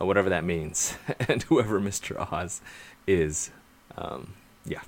uh, 0.00 0.04
whatever 0.04 0.28
that 0.30 0.44
means, 0.44 0.96
and 1.28 1.42
whoever 1.44 1.80
Mr. 1.80 2.30
Oz 2.32 2.60
is, 3.06 3.50
um, 3.96 4.34
yeah. 4.64 4.80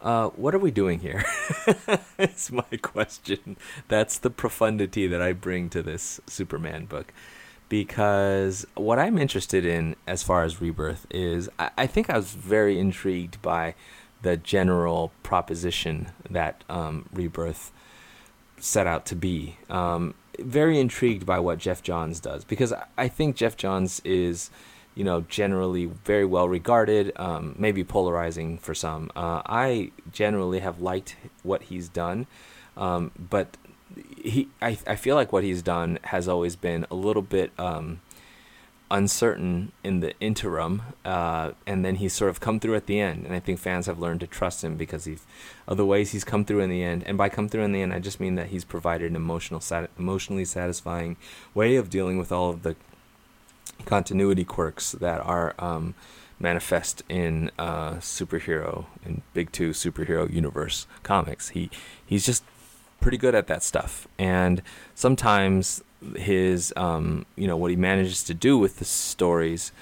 Uh, 0.00 0.28
what 0.30 0.54
are 0.54 0.58
we 0.58 0.72
doing 0.72 0.98
here? 0.98 1.24
it's 2.18 2.50
my 2.50 2.64
question. 2.82 3.56
That's 3.86 4.18
the 4.18 4.30
profundity 4.30 5.06
that 5.06 5.22
I 5.22 5.32
bring 5.32 5.70
to 5.70 5.82
this 5.82 6.20
Superman 6.26 6.86
book. 6.86 7.12
Because 7.68 8.66
what 8.74 8.98
I'm 8.98 9.16
interested 9.16 9.64
in 9.64 9.96
as 10.06 10.22
far 10.22 10.42
as 10.42 10.60
rebirth 10.60 11.06
is, 11.10 11.48
I, 11.58 11.70
I 11.78 11.86
think 11.86 12.10
I 12.10 12.16
was 12.16 12.32
very 12.32 12.78
intrigued 12.78 13.40
by 13.40 13.74
the 14.22 14.36
general 14.36 15.12
proposition 15.22 16.10
that 16.28 16.64
um, 16.68 17.08
rebirth 17.12 17.72
set 18.58 18.86
out 18.86 19.06
to 19.06 19.16
be. 19.16 19.56
Um, 19.70 20.14
very 20.38 20.78
intrigued 20.78 21.26
by 21.26 21.38
what 21.38 21.58
Geoff 21.58 21.82
Johns 21.82 22.20
does 22.20 22.44
because 22.44 22.72
I 22.96 23.08
think 23.08 23.36
Geoff 23.36 23.56
Johns 23.56 24.00
is 24.04 24.50
you 24.94 25.04
know, 25.04 25.22
generally 25.22 25.86
very 25.86 26.24
well 26.24 26.48
regarded, 26.48 27.12
um, 27.16 27.54
maybe 27.58 27.82
polarizing 27.82 28.58
for 28.58 28.74
some. 28.74 29.10
Uh, 29.16 29.42
I 29.46 29.90
generally 30.12 30.58
have 30.60 30.80
liked 30.80 31.16
what 31.42 31.64
he's 31.64 31.88
done, 31.88 32.26
um, 32.76 33.10
but 33.18 33.56
he, 34.22 34.48
I, 34.60 34.78
I 34.86 34.96
feel 34.96 35.16
like 35.16 35.32
what 35.32 35.44
he's 35.44 35.62
done 35.62 35.98
has 36.04 36.28
always 36.28 36.56
been 36.56 36.86
a 36.90 36.94
little 36.94 37.22
bit 37.22 37.52
um, 37.58 38.00
uncertain 38.92 39.72
in 39.82 40.00
the 40.00 40.12
interim, 40.20 40.82
uh, 41.04 41.52
and 41.66 41.84
then 41.84 41.96
he's 41.96 42.12
sort 42.12 42.30
of 42.30 42.38
come 42.38 42.60
through 42.60 42.76
at 42.76 42.86
the 42.86 43.00
end. 43.00 43.24
And 43.24 43.34
I 43.34 43.40
think 43.40 43.58
fans 43.58 43.86
have 43.86 43.98
learned 43.98 44.20
to 44.20 44.26
trust 44.26 44.62
him 44.62 44.76
because 44.76 45.06
he's, 45.06 45.24
of 45.66 45.78
the 45.78 45.86
ways 45.86 46.12
he's 46.12 46.24
come 46.24 46.44
through 46.44 46.60
in 46.60 46.70
the 46.70 46.84
end. 46.84 47.02
And 47.06 47.18
by 47.18 47.28
come 47.28 47.48
through 47.48 47.64
in 47.64 47.72
the 47.72 47.82
end, 47.82 47.92
I 47.92 47.98
just 47.98 48.20
mean 48.20 48.36
that 48.36 48.48
he's 48.48 48.64
provided 48.64 49.10
an 49.10 49.16
emotional, 49.16 49.60
sat- 49.60 49.90
emotionally 49.98 50.44
satisfying 50.44 51.16
way 51.54 51.76
of 51.76 51.90
dealing 51.90 52.18
with 52.18 52.30
all 52.30 52.50
of 52.50 52.62
the 52.62 52.76
continuity 53.86 54.44
quirks 54.44 54.92
that 54.92 55.20
are 55.20 55.54
um, 55.58 55.94
manifest 56.38 57.02
in 57.08 57.50
uh, 57.58 57.94
superhero 57.94 58.86
in 59.06 59.22
Big 59.32 59.50
Two 59.52 59.70
superhero 59.70 60.30
universe 60.30 60.86
comics. 61.02 61.50
He 61.50 61.70
he's 62.04 62.26
just 62.26 62.44
pretty 63.00 63.16
good 63.16 63.34
at 63.34 63.46
that 63.46 63.62
stuff, 63.62 64.06
and 64.18 64.62
sometimes 64.94 65.82
his 66.16 66.72
um, 66.76 67.26
you 67.36 67.46
know 67.46 67.56
what 67.56 67.70
he 67.70 67.76
manages 67.76 68.22
to 68.24 68.34
do 68.34 68.58
with 68.58 68.78
the 68.78 68.84
stories 68.84 69.72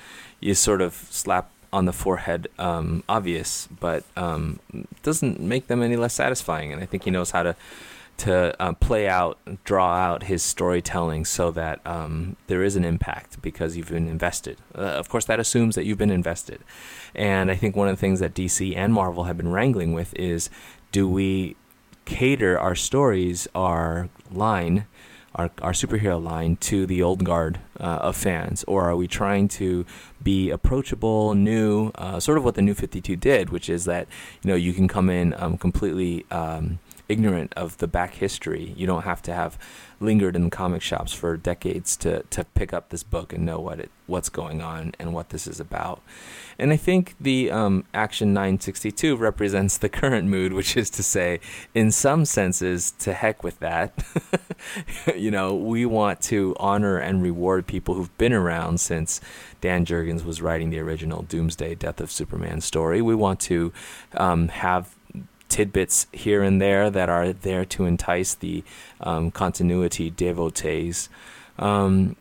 is 0.40 0.58
sort 0.58 0.80
of 0.80 0.94
slap 1.10 1.50
on 1.72 1.84
the 1.84 1.92
forehead 1.92 2.48
um, 2.58 3.04
obvious, 3.08 3.68
but 3.78 4.04
um, 4.16 4.58
doesn't 5.02 5.40
make 5.40 5.68
them 5.68 5.82
any 5.82 5.96
less 5.96 6.14
satisfying. 6.14 6.72
And 6.72 6.82
I 6.82 6.86
think 6.86 7.04
he 7.04 7.10
knows 7.10 7.30
how 7.30 7.42
to 7.42 7.56
to 8.20 8.54
uh, 8.60 8.74
play 8.74 9.08
out, 9.08 9.38
draw 9.64 9.94
out 9.94 10.24
his 10.24 10.42
storytelling 10.42 11.24
so 11.24 11.50
that 11.50 11.80
um, 11.86 12.36
there 12.48 12.62
is 12.62 12.76
an 12.76 12.84
impact 12.84 13.40
because 13.40 13.78
you've 13.78 13.88
been 13.88 14.06
invested. 14.06 14.58
Uh, 14.74 14.80
of 14.82 15.08
course, 15.08 15.24
that 15.24 15.40
assumes 15.40 15.74
that 15.74 15.86
you've 15.86 15.96
been 15.96 16.10
invested. 16.10 16.60
And 17.14 17.50
I 17.50 17.54
think 17.54 17.76
one 17.76 17.88
of 17.88 17.96
the 17.96 18.00
things 18.00 18.20
that 18.20 18.34
DC 18.34 18.76
and 18.76 18.92
Marvel 18.92 19.24
have 19.24 19.38
been 19.38 19.50
wrangling 19.50 19.94
with 19.94 20.14
is 20.16 20.50
do 20.92 21.08
we 21.08 21.56
cater 22.04 22.58
our 22.58 22.74
stories, 22.74 23.48
our 23.54 24.10
line, 24.30 24.84
our, 25.34 25.50
our 25.62 25.72
superhero 25.72 26.22
line 26.22 26.56
to 26.56 26.86
the 26.86 27.02
old 27.02 27.24
guard 27.24 27.60
uh, 27.78 27.84
of 28.02 28.16
fans, 28.16 28.64
or 28.66 28.84
are 28.84 28.96
we 28.96 29.06
trying 29.06 29.48
to 29.48 29.86
be 30.22 30.50
approachable, 30.50 31.34
new, 31.34 31.90
uh, 31.94 32.18
sort 32.20 32.36
of 32.36 32.44
what 32.44 32.54
the 32.54 32.62
New 32.62 32.74
Fifty 32.74 33.00
Two 33.00 33.16
did, 33.16 33.50
which 33.50 33.68
is 33.68 33.84
that 33.84 34.08
you 34.42 34.48
know 34.50 34.56
you 34.56 34.72
can 34.72 34.88
come 34.88 35.08
in 35.08 35.34
um, 35.38 35.56
completely. 35.56 36.26
Um, 36.30 36.78
ignorant 37.10 37.52
of 37.56 37.76
the 37.78 37.88
back 37.88 38.14
history. 38.14 38.72
You 38.76 38.86
don't 38.86 39.02
have 39.02 39.20
to 39.22 39.34
have 39.34 39.58
lingered 39.98 40.36
in 40.36 40.48
comic 40.48 40.80
shops 40.80 41.12
for 41.12 41.36
decades 41.36 41.96
to, 41.96 42.22
to 42.30 42.44
pick 42.44 42.72
up 42.72 42.88
this 42.88 43.02
book 43.02 43.32
and 43.32 43.44
know 43.44 43.60
what 43.60 43.80
it 43.80 43.90
what's 44.06 44.28
going 44.28 44.60
on 44.60 44.92
and 44.98 45.14
what 45.14 45.28
this 45.30 45.46
is 45.46 45.60
about. 45.60 46.02
And 46.58 46.72
I 46.72 46.76
think 46.76 47.14
the 47.20 47.50
um, 47.50 47.84
Action 47.94 48.34
962 48.34 49.16
represents 49.16 49.78
the 49.78 49.88
current 49.88 50.28
mood, 50.28 50.52
which 50.52 50.76
is 50.76 50.90
to 50.90 51.02
say, 51.02 51.40
in 51.74 51.90
some 51.90 52.24
senses, 52.24 52.90
to 52.98 53.14
heck 53.14 53.44
with 53.44 53.60
that. 53.60 54.04
you 55.16 55.30
know, 55.30 55.54
we 55.54 55.86
want 55.86 56.20
to 56.22 56.56
honor 56.58 56.98
and 56.98 57.22
reward 57.22 57.66
people 57.66 57.94
who've 57.94 58.18
been 58.18 58.32
around 58.32 58.80
since 58.80 59.20
Dan 59.60 59.86
Jurgens 59.86 60.24
was 60.24 60.42
writing 60.42 60.70
the 60.70 60.80
original 60.80 61.22
Doomsday 61.22 61.76
Death 61.76 62.00
of 62.00 62.10
Superman 62.10 62.60
story. 62.60 63.00
We 63.00 63.14
want 63.14 63.40
to 63.40 63.72
um, 64.14 64.48
have 64.48 64.96
tidbits 65.50 66.06
here 66.12 66.42
and 66.42 66.60
there 66.60 66.88
that 66.88 67.08
are 67.08 67.32
there 67.32 67.64
to 67.66 67.84
entice 67.84 68.34
the 68.34 68.64
um, 69.00 69.30
continuity 69.30 70.10
devotees. 70.10 71.08
Um, 71.58 72.16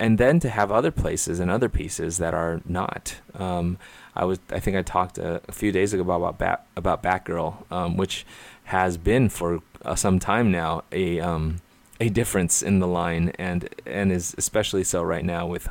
and 0.00 0.16
then 0.16 0.40
to 0.40 0.48
have 0.48 0.70
other 0.70 0.90
places 0.90 1.40
and 1.40 1.50
other 1.50 1.68
pieces 1.68 2.18
that 2.18 2.32
are 2.32 2.60
not. 2.64 3.16
Um, 3.34 3.78
I 4.14 4.24
was, 4.24 4.38
I 4.50 4.60
think 4.60 4.76
I 4.76 4.82
talked 4.82 5.18
a, 5.18 5.40
a 5.48 5.52
few 5.52 5.72
days 5.72 5.92
ago 5.92 6.02
about 6.02 6.16
about, 6.16 6.38
Bat, 6.38 6.66
about 6.76 7.02
Batgirl, 7.02 7.70
um, 7.70 7.96
which 7.96 8.24
has 8.64 8.96
been 8.96 9.28
for 9.28 9.60
uh, 9.84 9.94
some 9.94 10.18
time 10.18 10.50
now 10.50 10.84
a 10.92 11.20
um, 11.20 11.60
a 12.00 12.08
difference 12.08 12.62
in 12.62 12.78
the 12.78 12.86
line, 12.86 13.32
and 13.38 13.68
and 13.86 14.12
is 14.12 14.34
especially 14.38 14.84
so 14.84 15.02
right 15.02 15.24
now 15.24 15.46
with 15.46 15.68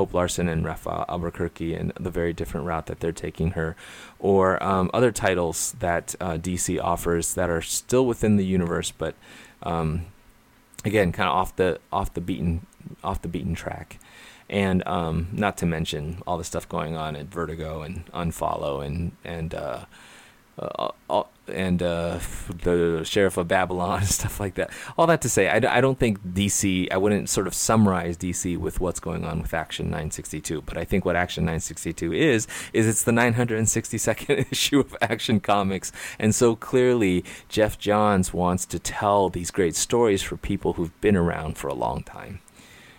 Hope 0.00 0.14
Larson 0.14 0.48
and 0.48 0.64
Rafa 0.64 1.04
Albuquerque 1.10 1.74
and 1.74 1.92
the 2.00 2.08
very 2.08 2.32
different 2.32 2.66
route 2.66 2.86
that 2.86 3.00
they're 3.00 3.12
taking 3.12 3.50
her, 3.50 3.76
or 4.18 4.62
um, 4.62 4.90
other 4.94 5.12
titles 5.12 5.74
that 5.80 6.14
uh, 6.18 6.38
DC 6.38 6.82
offers 6.82 7.34
that 7.34 7.50
are 7.50 7.60
still 7.60 8.06
within 8.06 8.36
the 8.36 8.46
universe, 8.46 8.90
but 8.90 9.14
um, 9.62 10.06
again, 10.86 11.12
kind 11.12 11.28
of 11.28 11.34
off 11.34 11.54
the 11.56 11.78
off 11.92 12.14
the 12.14 12.22
beaten 12.22 12.64
off 13.04 13.20
the 13.20 13.28
beaten 13.28 13.54
track. 13.54 13.98
And 14.48 14.82
um, 14.88 15.28
not 15.32 15.58
to 15.58 15.66
mention 15.66 16.22
all 16.26 16.38
the 16.38 16.44
stuff 16.44 16.66
going 16.66 16.96
on 16.96 17.14
at 17.14 17.26
Vertigo 17.26 17.82
and 17.82 18.06
Unfollow 18.06 18.82
and 18.82 19.12
and 19.22 19.54
uh, 19.54 19.84
uh, 20.60 21.22
and 21.48 21.82
uh, 21.82 22.18
the 22.62 23.02
sheriff 23.04 23.36
of 23.36 23.48
Babylon 23.48 23.98
and 24.00 24.08
stuff 24.08 24.38
like 24.38 24.54
that. 24.54 24.70
All 24.96 25.06
that 25.06 25.22
to 25.22 25.28
say, 25.28 25.48
I, 25.48 25.78
I 25.78 25.80
don't 25.80 25.98
think 25.98 26.22
DC. 26.22 26.92
I 26.92 26.96
wouldn't 26.96 27.28
sort 27.28 27.46
of 27.46 27.54
summarize 27.54 28.16
DC 28.16 28.56
with 28.58 28.80
what's 28.80 29.00
going 29.00 29.24
on 29.24 29.40
with 29.40 29.54
Action 29.54 29.86
962. 29.86 30.62
But 30.62 30.76
I 30.76 30.84
think 30.84 31.04
what 31.04 31.16
Action 31.16 31.44
962 31.44 32.12
is 32.12 32.46
is 32.72 32.86
it's 32.86 33.04
the 33.04 33.12
962nd 33.12 34.46
issue 34.52 34.80
of 34.80 34.96
Action 35.00 35.40
Comics, 35.40 35.92
and 36.18 36.34
so 36.34 36.54
clearly 36.56 37.24
Geoff 37.48 37.78
Johns 37.78 38.32
wants 38.32 38.66
to 38.66 38.78
tell 38.78 39.28
these 39.28 39.50
great 39.50 39.74
stories 39.74 40.22
for 40.22 40.36
people 40.36 40.74
who've 40.74 41.00
been 41.00 41.16
around 41.16 41.56
for 41.56 41.68
a 41.68 41.74
long 41.74 42.02
time 42.02 42.40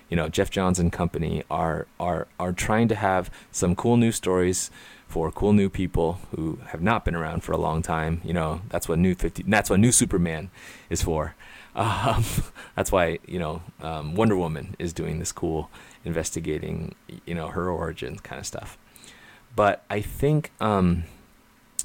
you 0.10 0.18
know 0.18 0.28
Geoff 0.28 0.52
Johns 0.52 0.78
and 0.78 0.92
company 0.92 1.44
are 1.50 1.88
are 2.00 2.28
are 2.40 2.52
trying 2.52 2.88
to 2.90 2.96
have 2.96 3.32
some 3.52 3.76
cool 3.76 3.98
new 3.98 4.12
stories 4.12 4.70
for 5.12 5.32
cool 5.32 5.54
new 5.54 5.70
people 5.70 6.20
who 6.34 6.60
have 6.68 6.82
not 6.82 7.04
been 7.04 7.16
around 7.16 7.44
for 7.44 7.52
a 7.52 7.58
long 7.58 7.82
time. 7.82 8.22
You 8.24 8.34
know, 8.34 8.62
that's 8.70 8.88
what 8.88 8.98
new 8.98 9.14
50 9.14 9.44
that's 9.48 9.70
what 9.70 9.80
new 9.80 9.92
Superman 9.92 10.50
is 10.90 11.02
for. 11.02 11.36
Um, 11.74 12.26
that's 12.76 12.92
why, 12.92 13.20
you 13.26 13.40
know, 13.40 13.62
um, 13.80 14.14
Wonder 14.14 14.36
Woman 14.36 14.76
is 14.78 14.92
doing 14.92 15.20
this 15.20 15.32
cool 15.32 15.70
investigating, 16.04 16.96
you 17.26 17.34
know, 17.34 17.48
her 17.48 17.70
origins 17.70 18.20
kind 18.20 18.38
of 18.38 18.46
stuff. 18.46 18.78
But 19.56 19.86
I 19.90 20.02
think 20.02 20.52
um, 20.60 21.06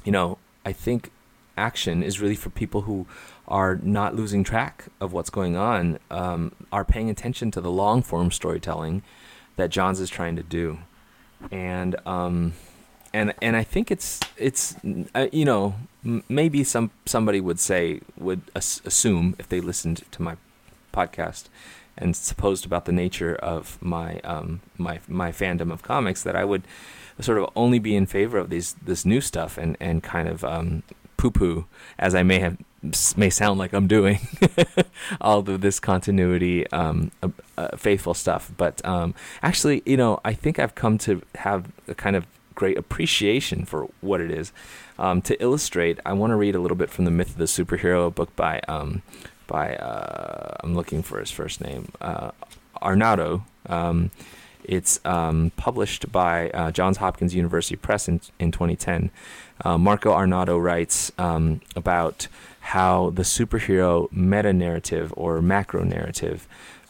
you 0.03 0.11
know, 0.11 0.39
I 0.65 0.73
think 0.73 1.11
action 1.57 2.03
is 2.03 2.19
really 2.19 2.35
for 2.35 2.49
people 2.49 2.81
who 2.81 3.07
are 3.47 3.79
not 3.81 4.15
losing 4.15 4.43
track 4.43 4.85
of 4.99 5.13
what's 5.13 5.29
going 5.29 5.55
on, 5.55 5.99
um, 6.11 6.51
are 6.71 6.85
paying 6.85 7.09
attention 7.09 7.49
to 7.51 7.61
the 7.61 7.71
long 7.71 8.01
form 8.01 8.31
storytelling 8.31 9.03
that 9.55 9.69
Johns 9.69 9.99
is 9.99 10.09
trying 10.09 10.35
to 10.35 10.43
do. 10.43 10.79
And 11.51 11.95
um, 12.05 12.53
and 13.13 13.33
and 13.41 13.55
I 13.55 13.63
think 13.63 13.91
it's 13.91 14.19
it's 14.37 14.75
uh, 15.15 15.27
you 15.31 15.45
know 15.45 15.75
m- 16.05 16.23
maybe 16.29 16.63
some 16.63 16.91
somebody 17.05 17.39
would 17.41 17.59
say 17.59 18.01
would 18.17 18.41
as- 18.55 18.81
assume 18.85 19.35
if 19.39 19.47
they 19.49 19.61
listened 19.61 20.03
to 20.11 20.21
my 20.21 20.37
podcast 20.93 21.45
and 21.97 22.15
supposed 22.15 22.65
about 22.65 22.85
the 22.85 22.91
nature 22.91 23.35
of 23.35 23.77
my 23.81 24.19
um, 24.19 24.61
my 24.77 24.99
my 25.07 25.31
fandom 25.31 25.71
of 25.71 25.81
comics 25.81 26.23
that 26.23 26.35
I 26.35 26.45
would 26.45 26.63
sort 27.19 27.39
of 27.39 27.49
only 27.55 27.79
be 27.79 27.95
in 27.95 28.05
favor 28.05 28.37
of 28.37 28.49
these 28.49 28.75
this 28.85 29.05
new 29.05 29.21
stuff 29.21 29.57
and 29.57 29.75
and 29.79 30.03
kind 30.03 30.27
of 30.27 30.43
um, 30.43 30.83
poo 31.17 31.31
poo 31.31 31.65
as 31.97 32.13
I 32.13 32.23
may 32.23 32.39
have 32.39 32.57
may 33.17 33.29
sound 33.29 33.57
like 33.57 33.73
I'm 33.73 33.87
doing 33.87 34.19
all 35.21 35.39
of 35.39 35.61
this 35.61 35.79
continuity 35.79 36.69
um, 36.71 37.11
uh, 37.23 37.29
uh, 37.57 37.75
faithful 37.75 38.13
stuff. 38.13 38.51
But 38.55 38.85
um, 38.85 39.15
actually 39.41 39.81
you 39.85 39.97
know 39.97 40.19
I 40.23 40.33
think 40.33 40.59
I've 40.59 40.75
come 40.75 40.97
to 40.99 41.21
have 41.35 41.71
a 41.87 41.95
kind 41.95 42.15
of 42.15 42.27
great 42.57 42.77
appreciation 42.77 43.63
for 43.63 43.87
what 44.01 44.19
it 44.19 44.31
is. 44.31 44.51
Um, 44.97 45.21
to 45.21 45.41
illustrate, 45.41 45.99
I 46.05 46.13
want 46.13 46.31
to 46.31 46.35
read 46.35 46.55
a 46.55 46.59
little 46.59 46.75
bit 46.75 46.89
from 46.89 47.05
the 47.05 47.11
Myth 47.11 47.29
of 47.29 47.37
the 47.37 47.45
Superhero 47.45 48.13
book 48.13 48.35
by 48.35 48.59
um, 48.67 49.03
by 49.45 49.75
uh, 49.75 50.55
I'm 50.63 50.75
looking 50.75 51.03
for 51.03 51.19
his 51.19 51.31
first 51.31 51.61
name 51.61 51.89
uh, 52.01 52.31
Arnaudo. 52.81 53.43
Um, 53.67 54.11
it's 54.63 54.99
um, 55.05 55.51
published 55.55 56.11
by 56.11 56.49
uh, 56.49 56.71
Johns 56.71 56.97
Hopkins 56.97 57.33
University 57.33 57.77
Press 57.77 58.09
in, 58.09 58.19
in 58.39 58.51
2010. 58.51 59.11
Uh, 59.63 59.77
Marco 59.77 60.11
Arnaudo 60.11 60.61
writes 60.61 61.11
um, 61.17 61.61
about 61.75 62.27
how 62.59 63.11
the 63.11 63.21
superhero 63.21 64.11
meta 64.11 64.51
narrative 64.51 65.13
or 65.15 65.41
macro 65.41 65.83
narrative 65.83 66.47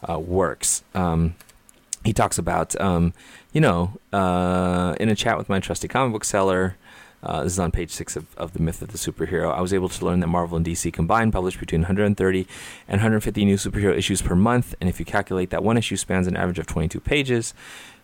uh, 0.08 0.18
works. 0.18 0.82
Um, 0.94 1.36
he 2.04 2.12
talks 2.12 2.38
about, 2.38 2.74
you 3.58 3.62
know, 3.62 3.90
uh, 4.12 4.94
in 5.00 5.08
a 5.08 5.16
chat 5.16 5.36
with 5.36 5.48
my 5.48 5.58
trusty 5.58 5.88
comic 5.88 6.12
book 6.12 6.24
seller. 6.24 6.76
Uh, 7.24 7.42
this 7.42 7.54
is 7.54 7.58
on 7.58 7.72
page 7.72 7.90
six 7.90 8.14
of, 8.14 8.32
of 8.36 8.52
The 8.52 8.60
Myth 8.60 8.82
of 8.82 8.92
the 8.92 8.98
Superhero. 8.98 9.52
I 9.52 9.60
was 9.60 9.74
able 9.74 9.88
to 9.88 10.04
learn 10.06 10.20
that 10.20 10.28
Marvel 10.28 10.56
and 10.56 10.64
DC 10.64 10.92
combined 10.92 11.32
publish 11.32 11.56
between 11.56 11.80
130 11.80 12.46
and 12.86 12.98
150 13.00 13.44
new 13.44 13.56
superhero 13.56 13.96
issues 13.96 14.22
per 14.22 14.36
month. 14.36 14.76
And 14.80 14.88
if 14.88 15.00
you 15.00 15.04
calculate 15.04 15.50
that 15.50 15.64
one 15.64 15.76
issue 15.76 15.96
spans 15.96 16.28
an 16.28 16.36
average 16.36 16.60
of 16.60 16.68
22 16.68 17.00
pages, 17.00 17.52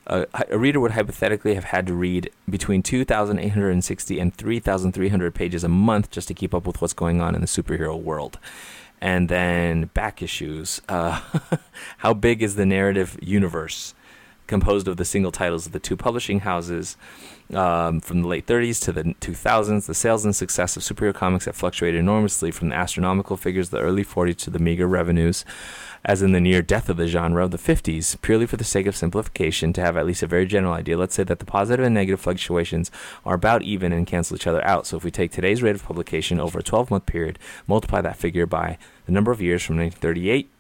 uh, 0.09 0.25
a 0.51 0.59
reader 0.59 0.81
would 0.81 0.91
hypothetically 0.91 1.55
have 1.55 1.63
had 1.63 1.87
to 1.87 1.95
read 1.95 2.33
between 2.51 2.83
2,860 2.83 4.19
and 4.19 4.35
3,300 4.35 5.35
pages 5.37 5.63
a 5.63 5.69
month 5.69 6.11
just 6.11 6.27
to 6.27 6.35
keep 6.35 6.53
up 6.53 6.67
with 6.67 6.81
what's 6.81 6.95
going 6.95 7.21
on 7.21 7.37
in 7.37 7.41
the 7.41 7.47
superhero 7.47 7.97
world 7.97 8.41
and 9.01 9.29
then 9.29 9.85
back 9.95 10.21
issues. 10.21 10.83
Uh, 10.89 11.21
how 11.99 12.13
big 12.13 12.43
is 12.43 12.57
the 12.57 12.67
narrative 12.67 13.17
universe 13.23 13.95
composed 14.47 14.89
of 14.89 14.97
the 14.97 15.05
single 15.05 15.33
titles 15.33 15.67
of 15.67 15.73
the 15.73 15.81
two 15.81 15.97
publishing 15.97 16.41
houses 16.41 16.97
um, 17.53 18.01
from 18.01 18.23
the 18.23 18.29
late 18.29 18.47
30s 18.47 18.83
to 18.85 18.93
the 18.93 19.03
2000s? 19.03 19.87
The 19.87 19.95
sales 19.95 20.25
and 20.25 20.35
success 20.35 20.77
of 20.77 20.83
superhero 20.83 21.15
comics 21.15 21.45
have 21.45 21.57
fluctuated 21.57 21.99
enormously 21.99 22.51
from 22.51 22.69
the 22.69 22.77
astronomical 22.77 23.37
figures 23.37 23.69
of 23.69 23.73
the 23.73 23.81
early 23.81 24.05
40s 24.05 24.37
to 24.39 24.51
the 24.51 24.59
meager 24.59 24.87
revenues 24.87 25.45
as 26.05 26.21
in 26.21 26.33
the 26.33 26.41
near 26.41 26.61
death 26.61 26.89
of 26.89 26.99
the 26.99 27.07
genre 27.07 27.43
of 27.43 27.51
the 27.51 27.57
50s, 27.57 28.21
purely 28.21 28.47
for 28.47 28.57
the 28.57 28.65
sake 28.65 28.87
of 28.87 28.97
simplification, 28.97 29.73
to 29.73 29.81
have 29.81 29.97
at 29.97 30.05
least 30.05 30.23
a 30.23 30.27
very 30.27 30.45
general 30.45 30.75
idea, 30.75 30.99
let's 30.99 31.15
say 31.15 31.25
that 31.25 31.39
the 31.39 31.47
positive 31.47 31.85
and 31.85 31.95
negative 31.95 32.21
fluctuations 32.21 32.91
are 33.25 33.35
about 33.35 33.63
even 33.63 33.93
and 33.93 34.07
cancel 34.07 34.37
each 34.37 34.47
other 34.47 34.65
out. 34.67 34.87
So 34.87 34.99
if 34.99 35.05
we 35.05 35.11
take 35.11 35.33
today's 35.33 35.63
rate 35.63 35.75
of 35.75 35.85
publication 35.85 36.39
over 36.39 36.59
a 36.59 36.63
12 36.63 36.91
month 36.91 37.07
period, 37.07 37.39
multiply 37.67 38.03
that 38.03 38.17
figure 38.17 38.47
by 38.47 38.77
the 39.07 39.13
number 39.13 39.33
of 39.33 39.41
years 39.41 39.63
from 39.63 39.79
1938 39.79 40.51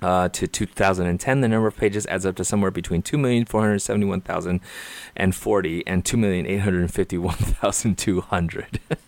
uh, 0.00 0.28
to 0.28 0.46
2010, 0.46 1.40
the 1.40 1.48
number 1.48 1.66
of 1.66 1.76
pages 1.76 2.06
adds 2.06 2.24
up 2.26 2.36
to 2.36 2.44
somewhere 2.44 2.70
between 2.70 3.02
2,471,040 3.02 5.82
and 5.86 6.04
2,851,200. 6.04 8.78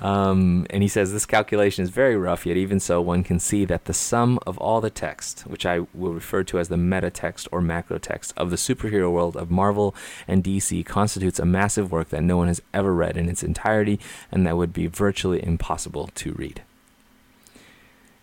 Um, 0.00 0.66
and 0.70 0.82
he 0.82 0.88
says 0.88 1.12
this 1.12 1.26
calculation 1.26 1.84
is 1.84 1.90
very 1.90 2.16
rough, 2.16 2.46
yet 2.46 2.56
even 2.56 2.80
so, 2.80 3.02
one 3.02 3.22
can 3.22 3.38
see 3.38 3.66
that 3.66 3.84
the 3.84 3.92
sum 3.92 4.38
of 4.46 4.56
all 4.56 4.80
the 4.80 4.88
text, 4.88 5.42
which 5.42 5.66
I 5.66 5.80
will 5.92 6.14
refer 6.14 6.42
to 6.44 6.58
as 6.58 6.68
the 6.68 6.78
meta 6.78 7.10
text 7.10 7.46
or 7.52 7.60
macro 7.60 7.98
text 7.98 8.32
of 8.36 8.50
the 8.50 8.56
superhero 8.56 9.12
world 9.12 9.36
of 9.36 9.50
Marvel 9.50 9.94
and 10.26 10.42
DC, 10.42 10.86
constitutes 10.86 11.38
a 11.38 11.44
massive 11.44 11.92
work 11.92 12.08
that 12.08 12.22
no 12.22 12.38
one 12.38 12.48
has 12.48 12.62
ever 12.72 12.94
read 12.94 13.18
in 13.18 13.28
its 13.28 13.42
entirety 13.42 14.00
and 14.32 14.46
that 14.46 14.56
would 14.56 14.72
be 14.72 14.86
virtually 14.86 15.44
impossible 15.44 16.08
to 16.14 16.32
read. 16.32 16.62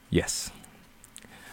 Yes, 0.10 0.50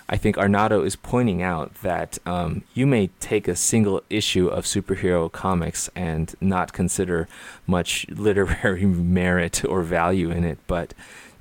I 0.08 0.18
think 0.18 0.36
Arnaudo 0.36 0.84
is 0.84 0.96
pointing 0.96 1.42
out 1.42 1.74
that 1.82 2.18
um, 2.26 2.62
you 2.74 2.86
may 2.86 3.08
take 3.20 3.48
a 3.48 3.56
single 3.56 4.02
issue 4.10 4.48
of 4.48 4.64
superhero 4.64 5.32
comics 5.32 5.88
and 5.96 6.34
not 6.40 6.72
consider 6.74 7.26
much 7.66 8.06
literary 8.10 8.84
merit 8.84 9.64
or 9.64 9.82
value 9.82 10.30
in 10.30 10.44
it, 10.44 10.58
but 10.66 10.92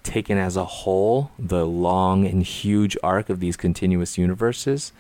taken 0.02 0.38
as 0.38 0.56
a 0.56 0.66
whole, 0.66 1.32
the 1.38 1.66
long 1.66 2.26
and 2.26 2.44
huge 2.44 2.98
arc 3.04 3.30
of 3.30 3.40
these 3.40 3.58
continuous 3.58 4.18
universes 4.18 4.92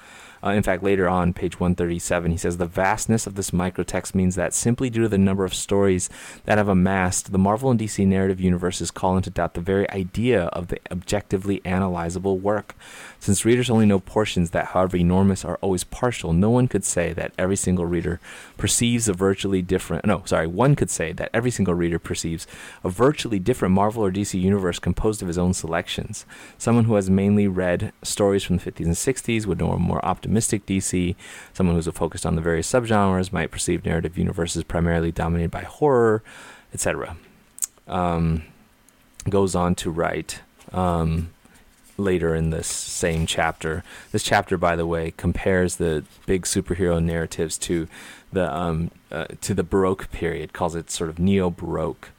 uh, 0.43 0.49
in 0.49 0.63
fact, 0.63 0.83
later 0.83 1.07
on, 1.07 1.31
page 1.31 1.59
137, 1.59 2.31
he 2.31 2.37
says 2.37 2.57
the 2.57 2.65
vastness 2.65 3.25
of 3.25 3.35
this 3.35 3.51
microtext 3.51 4.13
means 4.13 4.35
that 4.35 4.53
simply 4.53 4.89
due 4.89 5.03
to 5.03 5.07
the 5.07 5.17
number 5.17 5.45
of 5.45 5.53
stories 5.53 6.09
that 6.43 6.57
have 6.57 6.67
amassed, 6.67 7.31
the 7.31 7.37
Marvel 7.37 7.71
and 7.71 7.79
DC 7.79 8.05
narrative 8.05 8.41
universes 8.41 8.91
call 8.91 9.15
into 9.15 9.29
doubt 9.29 9.53
the 9.53 9.61
very 9.61 9.89
idea 9.91 10.45
of 10.47 10.67
the 10.67 10.79
objectively 10.91 11.61
analyzable 11.61 12.39
work. 12.39 12.75
Since 13.19 13.45
readers 13.45 13.69
only 13.69 13.85
know 13.85 13.99
portions 13.99 14.49
that, 14.49 14.67
however 14.67 14.97
enormous, 14.97 15.45
are 15.45 15.57
always 15.61 15.85
partial, 15.85 16.33
no 16.33 16.49
one 16.49 16.67
could 16.67 16.83
say 16.83 17.13
that 17.13 17.31
every 17.37 17.55
single 17.55 17.85
reader 17.85 18.19
perceives 18.57 19.07
a 19.07 19.13
virtually 19.13 19.61
different. 19.61 20.05
No, 20.05 20.23
sorry, 20.25 20.47
one 20.47 20.75
could 20.75 20.89
say 20.89 21.13
that 21.13 21.29
every 21.33 21.51
single 21.51 21.73
reader 21.73 21.99
perceives 21.99 22.45
a 22.83 22.89
virtually 22.89 23.39
different 23.39 23.73
Marvel 23.73 24.03
or 24.03 24.11
DC 24.11 24.39
universe 24.39 24.77
composed 24.77 25.21
of 25.21 25.29
his 25.29 25.37
own 25.37 25.53
selections. 25.53 26.25
Someone 26.57 26.83
who 26.83 26.95
has 26.95 27.09
mainly 27.09 27.47
read 27.47 27.93
stories 28.03 28.43
from 28.43 28.57
the 28.57 28.71
50s 28.71 28.85
and 28.85 28.95
60s 28.95 29.45
would 29.45 29.59
know 29.59 29.71
a 29.71 29.79
more 29.79 30.03
optimistic 30.03 30.32
DC. 30.35 31.15
Someone 31.53 31.75
who's 31.75 31.87
focused 31.87 32.25
on 32.25 32.35
the 32.35 32.41
various 32.41 32.71
subgenres 32.71 33.31
might 33.31 33.51
perceive 33.51 33.85
narrative 33.85 34.17
universes 34.17 34.63
primarily 34.63 35.11
dominated 35.11 35.51
by 35.51 35.63
horror, 35.63 36.23
etc. 36.73 37.17
Um, 37.87 38.43
goes 39.29 39.55
on 39.55 39.75
to 39.75 39.91
write. 39.91 40.41
Um, 40.71 41.29
later 41.97 42.35
in 42.35 42.49
this 42.49 42.67
same 42.67 43.25
chapter. 43.25 43.83
This 44.11 44.23
chapter, 44.23 44.57
by 44.57 44.75
the 44.75 44.87
way, 44.87 45.13
compares 45.15 45.75
the 45.75 46.03
big 46.25 46.43
superhero 46.43 47.03
narratives 47.03 47.57
to 47.59 47.87
the 48.31 48.53
um, 48.55 48.91
uh, 49.11 49.25
to 49.41 49.53
the 49.53 49.63
Baroque 49.63 50.11
period. 50.11 50.53
Calls 50.53 50.75
it 50.75 50.89
sort 50.89 51.09
of 51.09 51.19
neo 51.19 51.49
Baroque. 51.49 52.09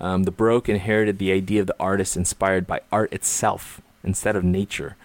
Um, 0.00 0.24
the 0.24 0.30
Baroque 0.30 0.68
inherited 0.68 1.18
the 1.18 1.32
idea 1.32 1.60
of 1.60 1.66
the 1.66 1.76
artist 1.80 2.16
inspired 2.16 2.66
by 2.66 2.80
art 2.90 3.12
itself 3.12 3.80
instead 4.02 4.36
of 4.36 4.44
nature. 4.44 4.96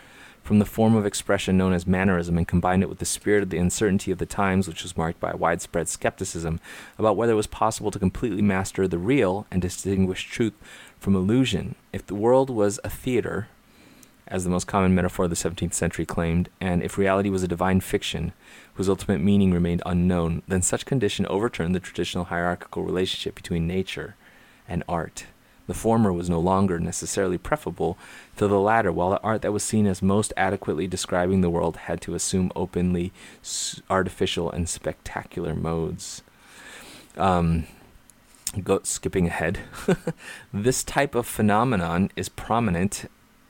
From 0.49 0.57
the 0.57 0.65
form 0.65 0.95
of 0.95 1.05
expression 1.05 1.59
known 1.59 1.73
as 1.73 1.85
mannerism 1.85 2.35
and 2.35 2.47
combined 2.47 2.81
it 2.81 2.89
with 2.89 2.97
the 2.97 3.05
spirit 3.05 3.43
of 3.43 3.51
the 3.51 3.59
uncertainty 3.59 4.09
of 4.09 4.17
the 4.17 4.25
times, 4.25 4.67
which 4.67 4.81
was 4.81 4.97
marked 4.97 5.19
by 5.19 5.31
widespread 5.31 5.88
skepticism 5.88 6.59
about 6.97 7.15
whether 7.15 7.33
it 7.33 7.35
was 7.35 7.45
possible 7.45 7.91
to 7.91 7.99
completely 7.99 8.41
master 8.41 8.88
the 8.88 8.97
real 8.97 9.45
and 9.51 9.62
distinguish 9.62 10.27
truth 10.27 10.53
from 10.99 11.15
illusion. 11.15 11.75
If 11.93 12.07
the 12.07 12.15
world 12.15 12.49
was 12.49 12.79
a 12.83 12.89
theater, 12.89 13.47
as 14.27 14.43
the 14.43 14.49
most 14.49 14.65
common 14.65 14.95
metaphor 14.95 15.25
of 15.25 15.29
the 15.29 15.35
17th 15.35 15.75
century 15.75 16.07
claimed, 16.07 16.49
and 16.59 16.81
if 16.81 16.97
reality 16.97 17.29
was 17.29 17.43
a 17.43 17.47
divine 17.47 17.79
fiction 17.79 18.33
whose 18.73 18.89
ultimate 18.89 19.21
meaning 19.21 19.51
remained 19.53 19.83
unknown, 19.85 20.41
then 20.47 20.63
such 20.63 20.83
condition 20.83 21.27
overturned 21.27 21.75
the 21.75 21.79
traditional 21.79 22.25
hierarchical 22.25 22.81
relationship 22.81 23.35
between 23.35 23.67
nature 23.67 24.15
and 24.67 24.83
art. 24.89 25.27
The 25.69 25.75
former 25.75 26.12
was 26.12 26.32
no 26.32 26.39
longer 26.39 26.79
necessarily 26.79 27.38
preferable 27.38 27.95
to 28.38 28.47
the 28.47 28.60
latter, 28.60 28.91
while 28.91 29.12
the 29.12 29.21
art 29.21 29.43
that 29.43 29.51
was 29.51 29.63
seen 29.63 29.86
as 29.86 30.01
most 30.01 30.34
adequately 30.36 30.88
describing 30.88 31.41
the 31.41 31.49
world 31.51 31.77
had 31.77 32.01
to 32.01 32.15
assume 32.15 32.51
openly 32.55 33.13
artificial 33.88 34.49
and 34.49 34.67
spectacular 34.67 35.53
modes. 35.53 36.23
Um, 37.17 37.67
go 38.63 38.79
skipping 38.82 39.27
ahead. 39.27 39.60
this 40.51 40.84
type 40.84 41.13
of 41.13 41.27
phenomenon 41.27 42.10
is 42.15 42.29
prominent 42.29 43.05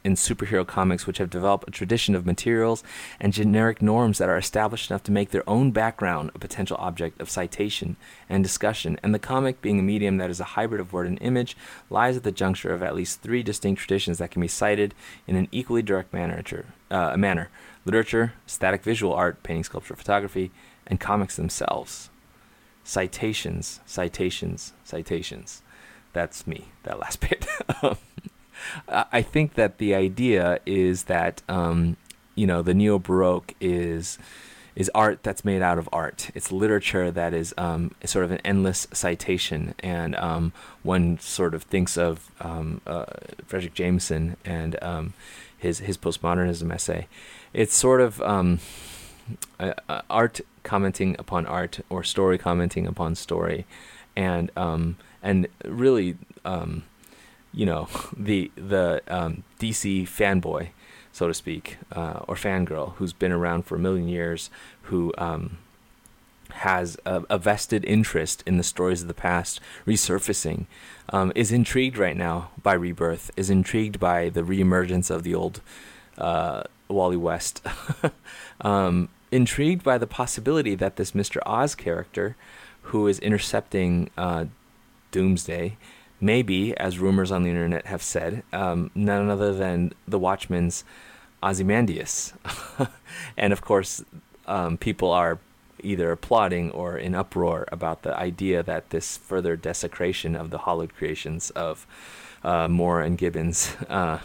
in 0.10 0.15
superhero 0.15 0.65
comics, 0.65 1.06
which 1.06 1.19
have 1.19 1.30
developed 1.30 1.67
a 1.67 1.72
tradition 1.72 2.15
of 2.15 2.26
materials 2.26 2.84
and 3.19 3.32
generic 3.32 3.80
norms 3.82 4.17
that 4.17 4.28
are 4.28 4.38
established 4.38 4.89
enough 4.89 5.04
to 5.04 5.12
make 5.12 5.30
their 5.30 5.48
own 5.48 5.69
background 5.69 6.32
a 6.34 6.39
potential 6.39 6.76
object 6.80 7.22
of 7.22 7.30
citation 7.30 7.95
and 8.28 8.43
discussion. 8.43 9.00
And 9.04 9.13
the 9.13 9.19
comic, 9.19 9.62
being 9.62 9.80
a 9.80 9.84
medium 9.84 10.17
that 10.17 10.32
is 10.32 10.39
a 10.39 10.56
hybrid 10.56 10.82
of 10.82 10.91
word 10.91 11.06
and 11.06 11.22
image, 11.22 11.56
lies 11.91 12.17
at 12.17 12.24
the 12.24 12.32
juncture 12.32 12.74
of 12.74 12.82
at 12.82 12.95
least 12.95 13.22
three 13.22 13.43
distinct 13.43 13.82
traditions 13.82 14.17
that 14.17 14.32
can 14.32 14.41
be 14.41 14.48
cited 14.48 14.95
in 15.28 15.36
an 15.36 15.48
equally 15.52 15.84
direct 15.84 16.12
manner. 16.12 16.43
Uh, 16.89 17.15
manner 17.15 17.50
literature, 17.86 18.34
static 18.45 18.84
visual 18.84 19.13
art, 19.13 19.41
painting, 19.43 19.63
sculpture, 19.63 19.95
photography, 19.95 20.52
and 20.88 21.00
comics 21.00 21.36
themselves. 21.36 22.10
Citations, 22.84 23.80
citations, 23.86 24.74
citations. 24.84 25.62
That's 26.13 26.48
me, 26.48 26.69
that 26.84 27.00
last 27.00 27.19
bit. 27.30 27.45
I 28.88 29.22
think 29.22 29.56
that 29.56 29.78
the 29.78 29.95
idea 29.95 30.60
is 30.65 31.06
that 31.06 31.41
um, 31.50 31.98
you 32.36 32.48
know 32.48 32.62
the 32.62 32.74
neo 32.74 33.00
baroque 33.00 33.54
is 33.60 34.17
is 34.76 34.89
art 34.95 35.24
that's 35.24 35.43
made 35.43 35.62
out 35.62 35.78
of 35.78 35.89
art. 35.91 36.30
It's 36.34 36.52
literature 36.52 37.12
that 37.12 37.34
is 37.34 37.54
um, 37.58 37.93
sort 38.06 38.24
of 38.24 38.32
an 38.32 38.39
endless 38.45 38.88
citation, 38.93 39.76
and 39.80 40.15
um, 40.15 40.54
one 40.84 41.19
sort 41.19 41.54
of 41.54 41.63
thinks 41.63 41.98
of 41.98 42.32
um, 42.39 42.80
uh, 42.88 43.06
Fredric 43.48 43.74
Jameson 43.74 44.38
and 44.45 44.82
um, 44.82 45.13
his 45.58 45.80
his 45.80 45.98
postmodernism 45.98 46.74
essay. 46.74 47.08
It's 47.52 47.76
sort 47.76 48.00
of 48.00 48.22
um, 48.22 48.60
uh, 49.60 49.74
art 50.10 50.39
commenting 50.63 51.15
upon 51.19 51.45
art 51.45 51.80
or 51.89 52.04
story 52.04 52.38
commenting 52.38 52.88
upon 52.88 53.15
story, 53.15 53.65
and 54.15 54.52
um, 54.56 54.98
and 55.22 55.48
really 55.65 56.15
you 57.53 57.65
know 57.65 57.88
the 58.17 58.51
the 58.55 59.01
um, 59.07 59.43
DC 59.59 60.03
fanboy, 60.03 60.69
so 61.12 61.27
to 61.27 61.33
speak, 61.33 61.77
uh, 61.91 62.21
or 62.27 62.35
fangirl 62.35 62.95
who's 62.95 63.13
been 63.13 63.31
around 63.31 63.63
for 63.63 63.75
a 63.75 63.79
million 63.79 64.07
years, 64.07 64.49
who 64.83 65.13
um, 65.17 65.57
has 66.51 66.97
a, 67.05 67.23
a, 67.29 67.38
vested 67.38 67.85
interest 67.85 68.43
in 68.45 68.57
the 68.57 68.63
stories 68.63 69.01
of 69.01 69.07
the 69.07 69.13
past 69.13 69.59
resurfacing, 69.85 70.65
um, 71.09 71.31
is 71.35 71.51
intrigued 71.51 71.97
right 71.97 72.17
now 72.17 72.49
by 72.62 72.73
Rebirth, 72.73 73.31
is 73.38 73.49
intrigued 73.49 73.99
by 73.99 74.29
the 74.29 74.41
reemergence 74.41 75.09
of 75.12 75.23
the 75.23 75.35
old 75.35 75.62
uh, 76.17 76.63
Wally 76.88 77.17
West, 77.17 77.62
um, 78.62 79.09
intrigued 79.31 79.83
by 79.83 79.97
the 79.97 80.07
possibility 80.07 80.75
that 80.75 80.95
this 80.95 81.12
Mr. 81.12 81.39
Oz 81.45 81.75
character, 81.75 82.35
who 82.83 83.07
is 83.07 83.19
intercepting 83.19 84.09
uh, 84.17 84.45
Doomsday, 85.12 85.77
maybe, 86.21 86.75
as 86.77 86.99
rumors 86.99 87.32
on 87.32 87.43
the 87.43 87.49
internet 87.49 87.86
have 87.88 88.01
said, 88.01 88.43
um, 88.53 88.91
none 88.95 89.29
other 89.29 89.53
than 89.53 89.93
the 90.08 90.19
Watchmen's 90.19 90.84
Ozymandias. 91.41 92.34
and 93.38 93.53
of 93.53 93.62
course, 93.62 94.03
um, 94.47 94.77
people 94.77 95.12
are 95.12 95.39
either 95.82 96.12
applauding 96.12 96.71
or 96.71 96.97
in 96.97 97.15
uproar 97.15 97.65
about 97.71 98.01
the 98.01 98.17
idea 98.17 98.62
that 98.63 98.89
this 98.89 99.17
further 99.17 99.55
desecration 99.55 100.36
of 100.36 100.49
the 100.49 100.60
hollowed 100.60 100.93
creations 100.93 101.49
of 101.51 101.88
uh, 102.43 102.67
Moore 102.67 103.01
and 103.01 103.17
Gibbons. 103.17 103.75
Uh, 103.89 104.19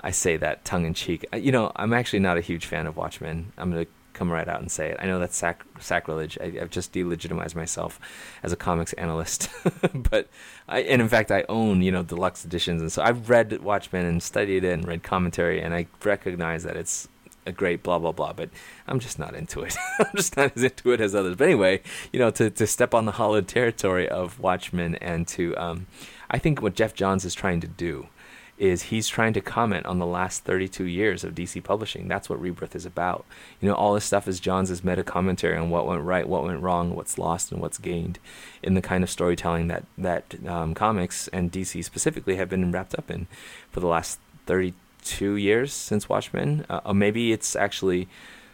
I 0.00 0.10
say 0.10 0.36
that 0.36 0.66
tongue 0.66 0.84
in 0.84 0.92
cheek. 0.92 1.24
You 1.34 1.50
know, 1.50 1.72
I'm 1.76 1.94
actually 1.94 2.18
not 2.18 2.36
a 2.36 2.42
huge 2.42 2.66
fan 2.66 2.86
of 2.86 2.94
Watchmen. 2.94 3.52
I'm 3.56 3.70
going 3.70 3.86
to 3.86 3.90
come 4.14 4.30
right 4.30 4.48
out 4.48 4.60
and 4.60 4.70
say 4.70 4.90
it. 4.90 4.96
I 5.00 5.06
know 5.06 5.18
that's 5.18 5.36
sac- 5.36 5.66
sacrilege. 5.80 6.38
I, 6.40 6.50
have 6.60 6.70
just 6.70 6.92
delegitimized 6.92 7.54
myself 7.54 8.00
as 8.42 8.52
a 8.52 8.56
comics 8.56 8.92
analyst, 8.94 9.50
but 9.94 10.28
I, 10.68 10.80
and 10.80 11.02
in 11.02 11.08
fact, 11.08 11.30
I 11.30 11.44
own 11.48 11.82
you 11.82 11.92
know 11.92 12.02
deluxe 12.02 12.44
editions, 12.44 12.80
and 12.80 12.90
so 12.90 13.02
I've 13.02 13.28
read 13.28 13.60
Watchmen 13.60 14.06
and 14.06 14.22
studied 14.22 14.64
it 14.64 14.72
and 14.72 14.86
read 14.86 15.02
commentary, 15.02 15.60
and 15.60 15.74
I 15.74 15.86
recognize 16.02 16.62
that 16.62 16.76
it's 16.76 17.08
a 17.46 17.52
great 17.52 17.82
blah 17.82 17.98
blah 17.98 18.12
blah. 18.12 18.32
But 18.32 18.50
I'm 18.86 19.00
just 19.00 19.18
not 19.18 19.34
into 19.34 19.62
it. 19.62 19.76
I'm 19.98 20.16
just 20.16 20.36
not 20.36 20.52
as 20.56 20.62
into 20.62 20.92
it 20.92 21.00
as 21.00 21.14
others. 21.14 21.36
But 21.36 21.44
anyway, 21.44 21.82
you 22.12 22.18
know, 22.18 22.30
to 22.30 22.50
to 22.50 22.66
step 22.66 22.94
on 22.94 23.04
the 23.04 23.12
hollowed 23.12 23.48
territory 23.48 24.08
of 24.08 24.38
Watchmen 24.40 24.94
and 24.96 25.28
to 25.28 25.56
um, 25.56 25.86
I 26.30 26.38
think 26.38 26.62
what 26.62 26.74
Geoff 26.74 26.94
Johns 26.94 27.24
is 27.24 27.34
trying 27.34 27.60
to 27.60 27.68
do 27.68 28.08
is 28.56 28.84
he's 28.84 29.08
trying 29.08 29.32
to 29.32 29.40
comment 29.40 29.84
on 29.86 29.98
the 29.98 30.06
last 30.06 30.44
32 30.44 30.84
years 30.84 31.24
of 31.24 31.34
DC 31.34 31.62
publishing. 31.62 32.06
That's 32.06 32.30
what 32.30 32.40
Rebirth 32.40 32.76
is 32.76 32.86
about. 32.86 33.24
You 33.60 33.68
know, 33.68 33.74
all 33.74 33.94
this 33.94 34.04
stuff 34.04 34.28
is 34.28 34.38
Johns' 34.38 34.84
meta 34.84 35.02
commentary 35.02 35.56
on 35.56 35.70
what 35.70 35.86
went 35.86 36.02
right, 36.02 36.28
what 36.28 36.44
went 36.44 36.62
wrong, 36.62 36.94
what's 36.94 37.18
lost, 37.18 37.50
and 37.50 37.60
what's 37.60 37.78
gained 37.78 38.18
in 38.62 38.74
the 38.74 38.82
kind 38.82 39.02
of 39.02 39.10
storytelling 39.10 39.68
that 39.68 39.84
that 39.98 40.36
um, 40.46 40.74
comics 40.74 41.28
and 41.28 41.50
DC 41.50 41.84
specifically 41.84 42.36
have 42.36 42.48
been 42.48 42.70
wrapped 42.70 42.96
up 42.96 43.10
in 43.10 43.26
for 43.70 43.80
the 43.80 43.88
last 43.88 44.20
32 44.46 45.34
years 45.34 45.72
since 45.72 46.08
Watchmen. 46.08 46.64
Uh, 46.68 46.80
or 46.84 46.94
maybe 46.94 47.32
it's 47.32 47.56
actually 47.56 48.08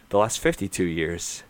the 0.09 0.19
last 0.19 0.41
52 0.41 0.85
years. 0.85 1.43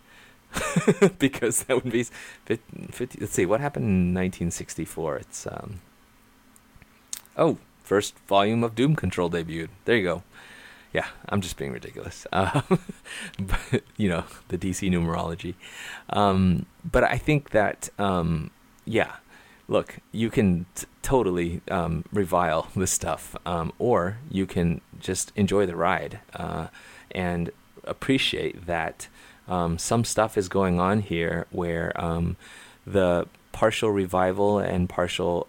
because 1.21 1.63
that 1.65 1.77
would 1.77 1.93
be 1.93 2.03
50, 2.47 2.89
50, 2.91 3.19
let's 3.21 3.33
see 3.33 3.47
what 3.47 3.61
happened 3.61 3.85
in 3.85 4.13
1964 4.13 5.19
it's 5.19 5.47
um 5.47 5.81
oh 7.37 7.57
first 7.91 8.17
volume 8.29 8.63
of 8.63 8.77
Doom 8.77 8.95
Patrol 8.95 9.29
debuted. 9.29 9.69
There 9.85 9.97
you 9.97 10.05
go. 10.05 10.23
Yeah, 10.93 11.09
I'm 11.29 11.41
just 11.41 11.57
being 11.57 11.73
ridiculous. 11.73 12.25
Uh, 12.33 12.61
but, 13.41 13.83
you 13.97 14.09
know, 14.09 14.23
the 14.47 14.57
DC 14.57 14.89
numerology. 14.89 15.57
Um, 16.09 16.67
but 16.89 17.03
I 17.03 17.19
think 17.19 17.51
that, 17.51 17.89
um, 17.99 18.53
yeah, 18.85 19.17
look, 19.67 19.99
you 20.13 20.31
can 20.31 20.67
t- 20.77 20.87
totally 21.03 21.63
um, 21.69 22.05
revile 22.13 22.69
this 22.77 22.93
stuff, 22.93 23.35
um, 23.45 23.73
or 23.81 24.19
you 24.31 24.47
can 24.47 24.83
just 25.01 25.33
enjoy 25.35 25.67
the 25.67 25.75
ride 25.75 26.21
uh, 26.35 26.69
and 27.11 27.51
appreciate 27.83 28.67
that 28.67 29.09
um, 29.49 29.79
some 29.79 30.05
stuff 30.05 30.39
is 30.39 30.49
going 30.49 30.79
on 30.79 31.01
here 31.01 31.49
where 31.51 31.91
um, 32.01 32.37
the 32.87 33.27
partial 33.51 33.91
revival 33.91 34.61
and 34.61 34.89
partial 34.89 35.45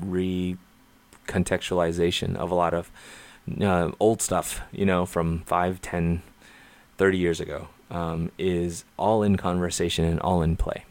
re 0.00 0.56
contextualization 1.26 2.36
of 2.36 2.50
a 2.50 2.54
lot 2.54 2.74
of 2.74 2.90
uh, 3.60 3.90
old 3.98 4.22
stuff, 4.22 4.60
you 4.70 4.86
know, 4.86 5.06
from 5.06 5.40
5, 5.46 5.80
10, 5.80 6.22
30 6.98 7.18
years 7.18 7.40
ago, 7.40 7.68
um, 7.90 8.30
is 8.38 8.84
all 8.96 9.22
in 9.22 9.36
conversation 9.36 10.04
and 10.04 10.20
all 10.20 10.42
in 10.42 10.56
play. 10.56 10.84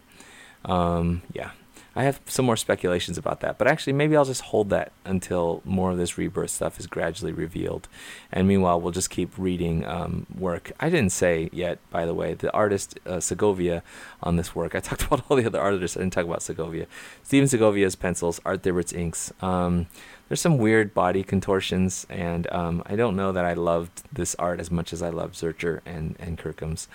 Um, 0.65 1.23
yeah, 1.33 1.51
I 1.95 2.03
have 2.03 2.21
some 2.25 2.45
more 2.45 2.55
speculations 2.55 3.17
about 3.17 3.41
that, 3.41 3.57
but 3.57 3.67
actually, 3.67 3.93
maybe 3.93 4.15
I'll 4.15 4.23
just 4.23 4.43
hold 4.43 4.69
that 4.69 4.93
until 5.03 5.61
more 5.65 5.91
of 5.91 5.97
this 5.97 6.17
rebirth 6.17 6.49
stuff 6.49 6.79
is 6.79 6.87
gradually 6.87 7.33
revealed. 7.33 7.89
And 8.31 8.47
meanwhile, 8.47 8.79
we'll 8.79 8.93
just 8.93 9.09
keep 9.09 9.37
reading 9.37 9.85
um, 9.85 10.25
work. 10.37 10.71
I 10.79 10.89
didn't 10.89 11.11
say 11.11 11.49
yet, 11.51 11.79
by 11.89 12.05
the 12.05 12.13
way, 12.13 12.33
the 12.33 12.51
artist 12.53 12.97
uh, 13.05 13.19
Segovia 13.19 13.83
on 14.23 14.37
this 14.37 14.55
work. 14.55 14.73
I 14.73 14.79
talked 14.81 15.03
about 15.03 15.23
all 15.27 15.35
the 15.35 15.45
other 15.45 15.59
artists. 15.59 15.97
I 15.97 15.99
didn't 15.99 16.13
talk 16.13 16.25
about 16.25 16.41
Segovia. 16.41 16.87
Stephen 17.23 17.49
Segovia's 17.49 17.95
pencils, 17.95 18.39
Art 18.45 18.63
Thibert's 18.63 18.93
inks. 18.93 19.33
Um, 19.41 19.87
there's 20.31 20.39
some 20.39 20.57
weird 20.57 20.93
body 20.93 21.23
contortions, 21.23 22.07
and 22.09 22.49
um, 22.53 22.81
I 22.85 22.95
don't 22.95 23.17
know 23.17 23.33
that 23.33 23.43
I 23.43 23.51
loved 23.51 24.03
this 24.13 24.33
art 24.39 24.61
as 24.61 24.71
much 24.71 24.93
as 24.93 25.01
I 25.01 25.09
loved 25.09 25.35
Zircher 25.35 25.81
and 25.85 26.15
and 26.21 26.37
Kirkham's. 26.37 26.87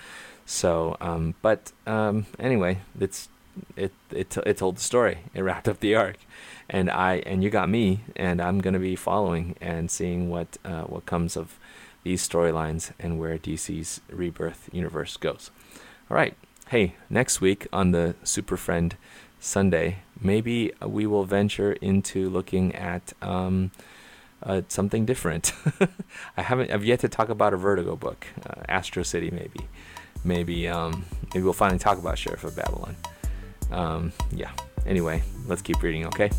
So, 0.47 0.97
um, 0.99 1.35
but 1.43 1.71
um, 1.85 2.25
anyway, 2.39 2.79
it's 2.99 3.29
it 3.75 3.93
it 4.09 4.35
it 4.43 4.57
told 4.57 4.77
the 4.77 4.81
story. 4.81 5.19
It 5.35 5.43
wrapped 5.43 5.67
up 5.67 5.81
the 5.81 5.93
arc, 5.93 6.17
and 6.67 6.89
I 6.89 7.17
and 7.27 7.43
you 7.43 7.51
got 7.51 7.69
me, 7.69 7.99
and 8.15 8.41
I'm 8.41 8.57
gonna 8.57 8.79
be 8.79 8.95
following 8.95 9.55
and 9.61 9.91
seeing 9.91 10.31
what 10.31 10.57
uh, 10.65 10.85
what 10.85 11.05
comes 11.05 11.37
of 11.37 11.59
these 12.01 12.27
storylines 12.27 12.91
and 12.97 13.19
where 13.19 13.37
DC's 13.37 14.01
rebirth 14.09 14.67
universe 14.71 15.15
goes. 15.15 15.51
All 16.09 16.17
right, 16.17 16.33
hey, 16.69 16.95
next 17.07 17.39
week 17.39 17.67
on 17.71 17.91
the 17.91 18.15
Super 18.23 18.57
Friend 18.57 18.97
Sunday, 19.39 19.99
maybe 20.19 20.73
we 20.85 21.05
will 21.05 21.25
venture 21.25 21.73
into 21.73 22.29
looking 22.29 22.75
at 22.75 23.13
um, 23.21 23.71
uh, 24.43 24.61
something 24.67 25.05
different. 25.05 25.53
I 26.37 26.41
haven't. 26.41 26.71
I've 26.71 26.85
yet 26.85 26.99
to 27.01 27.09
talk 27.09 27.29
about 27.29 27.53
a 27.53 27.57
Vertigo 27.57 27.95
book, 27.95 28.27
uh, 28.49 28.63
Astro 28.67 29.03
City, 29.03 29.31
maybe. 29.31 29.67
Maybe. 30.23 30.67
Um, 30.67 31.05
maybe 31.33 31.43
we'll 31.43 31.53
finally 31.53 31.79
talk 31.79 31.97
about 31.97 32.17
Sheriff 32.17 32.43
of 32.43 32.55
Babylon. 32.55 32.95
Um, 33.71 34.11
yeah. 34.31 34.51
Anyway, 34.85 35.23
let's 35.47 35.61
keep 35.61 35.81
reading. 35.81 36.05
Okay. 36.07 36.31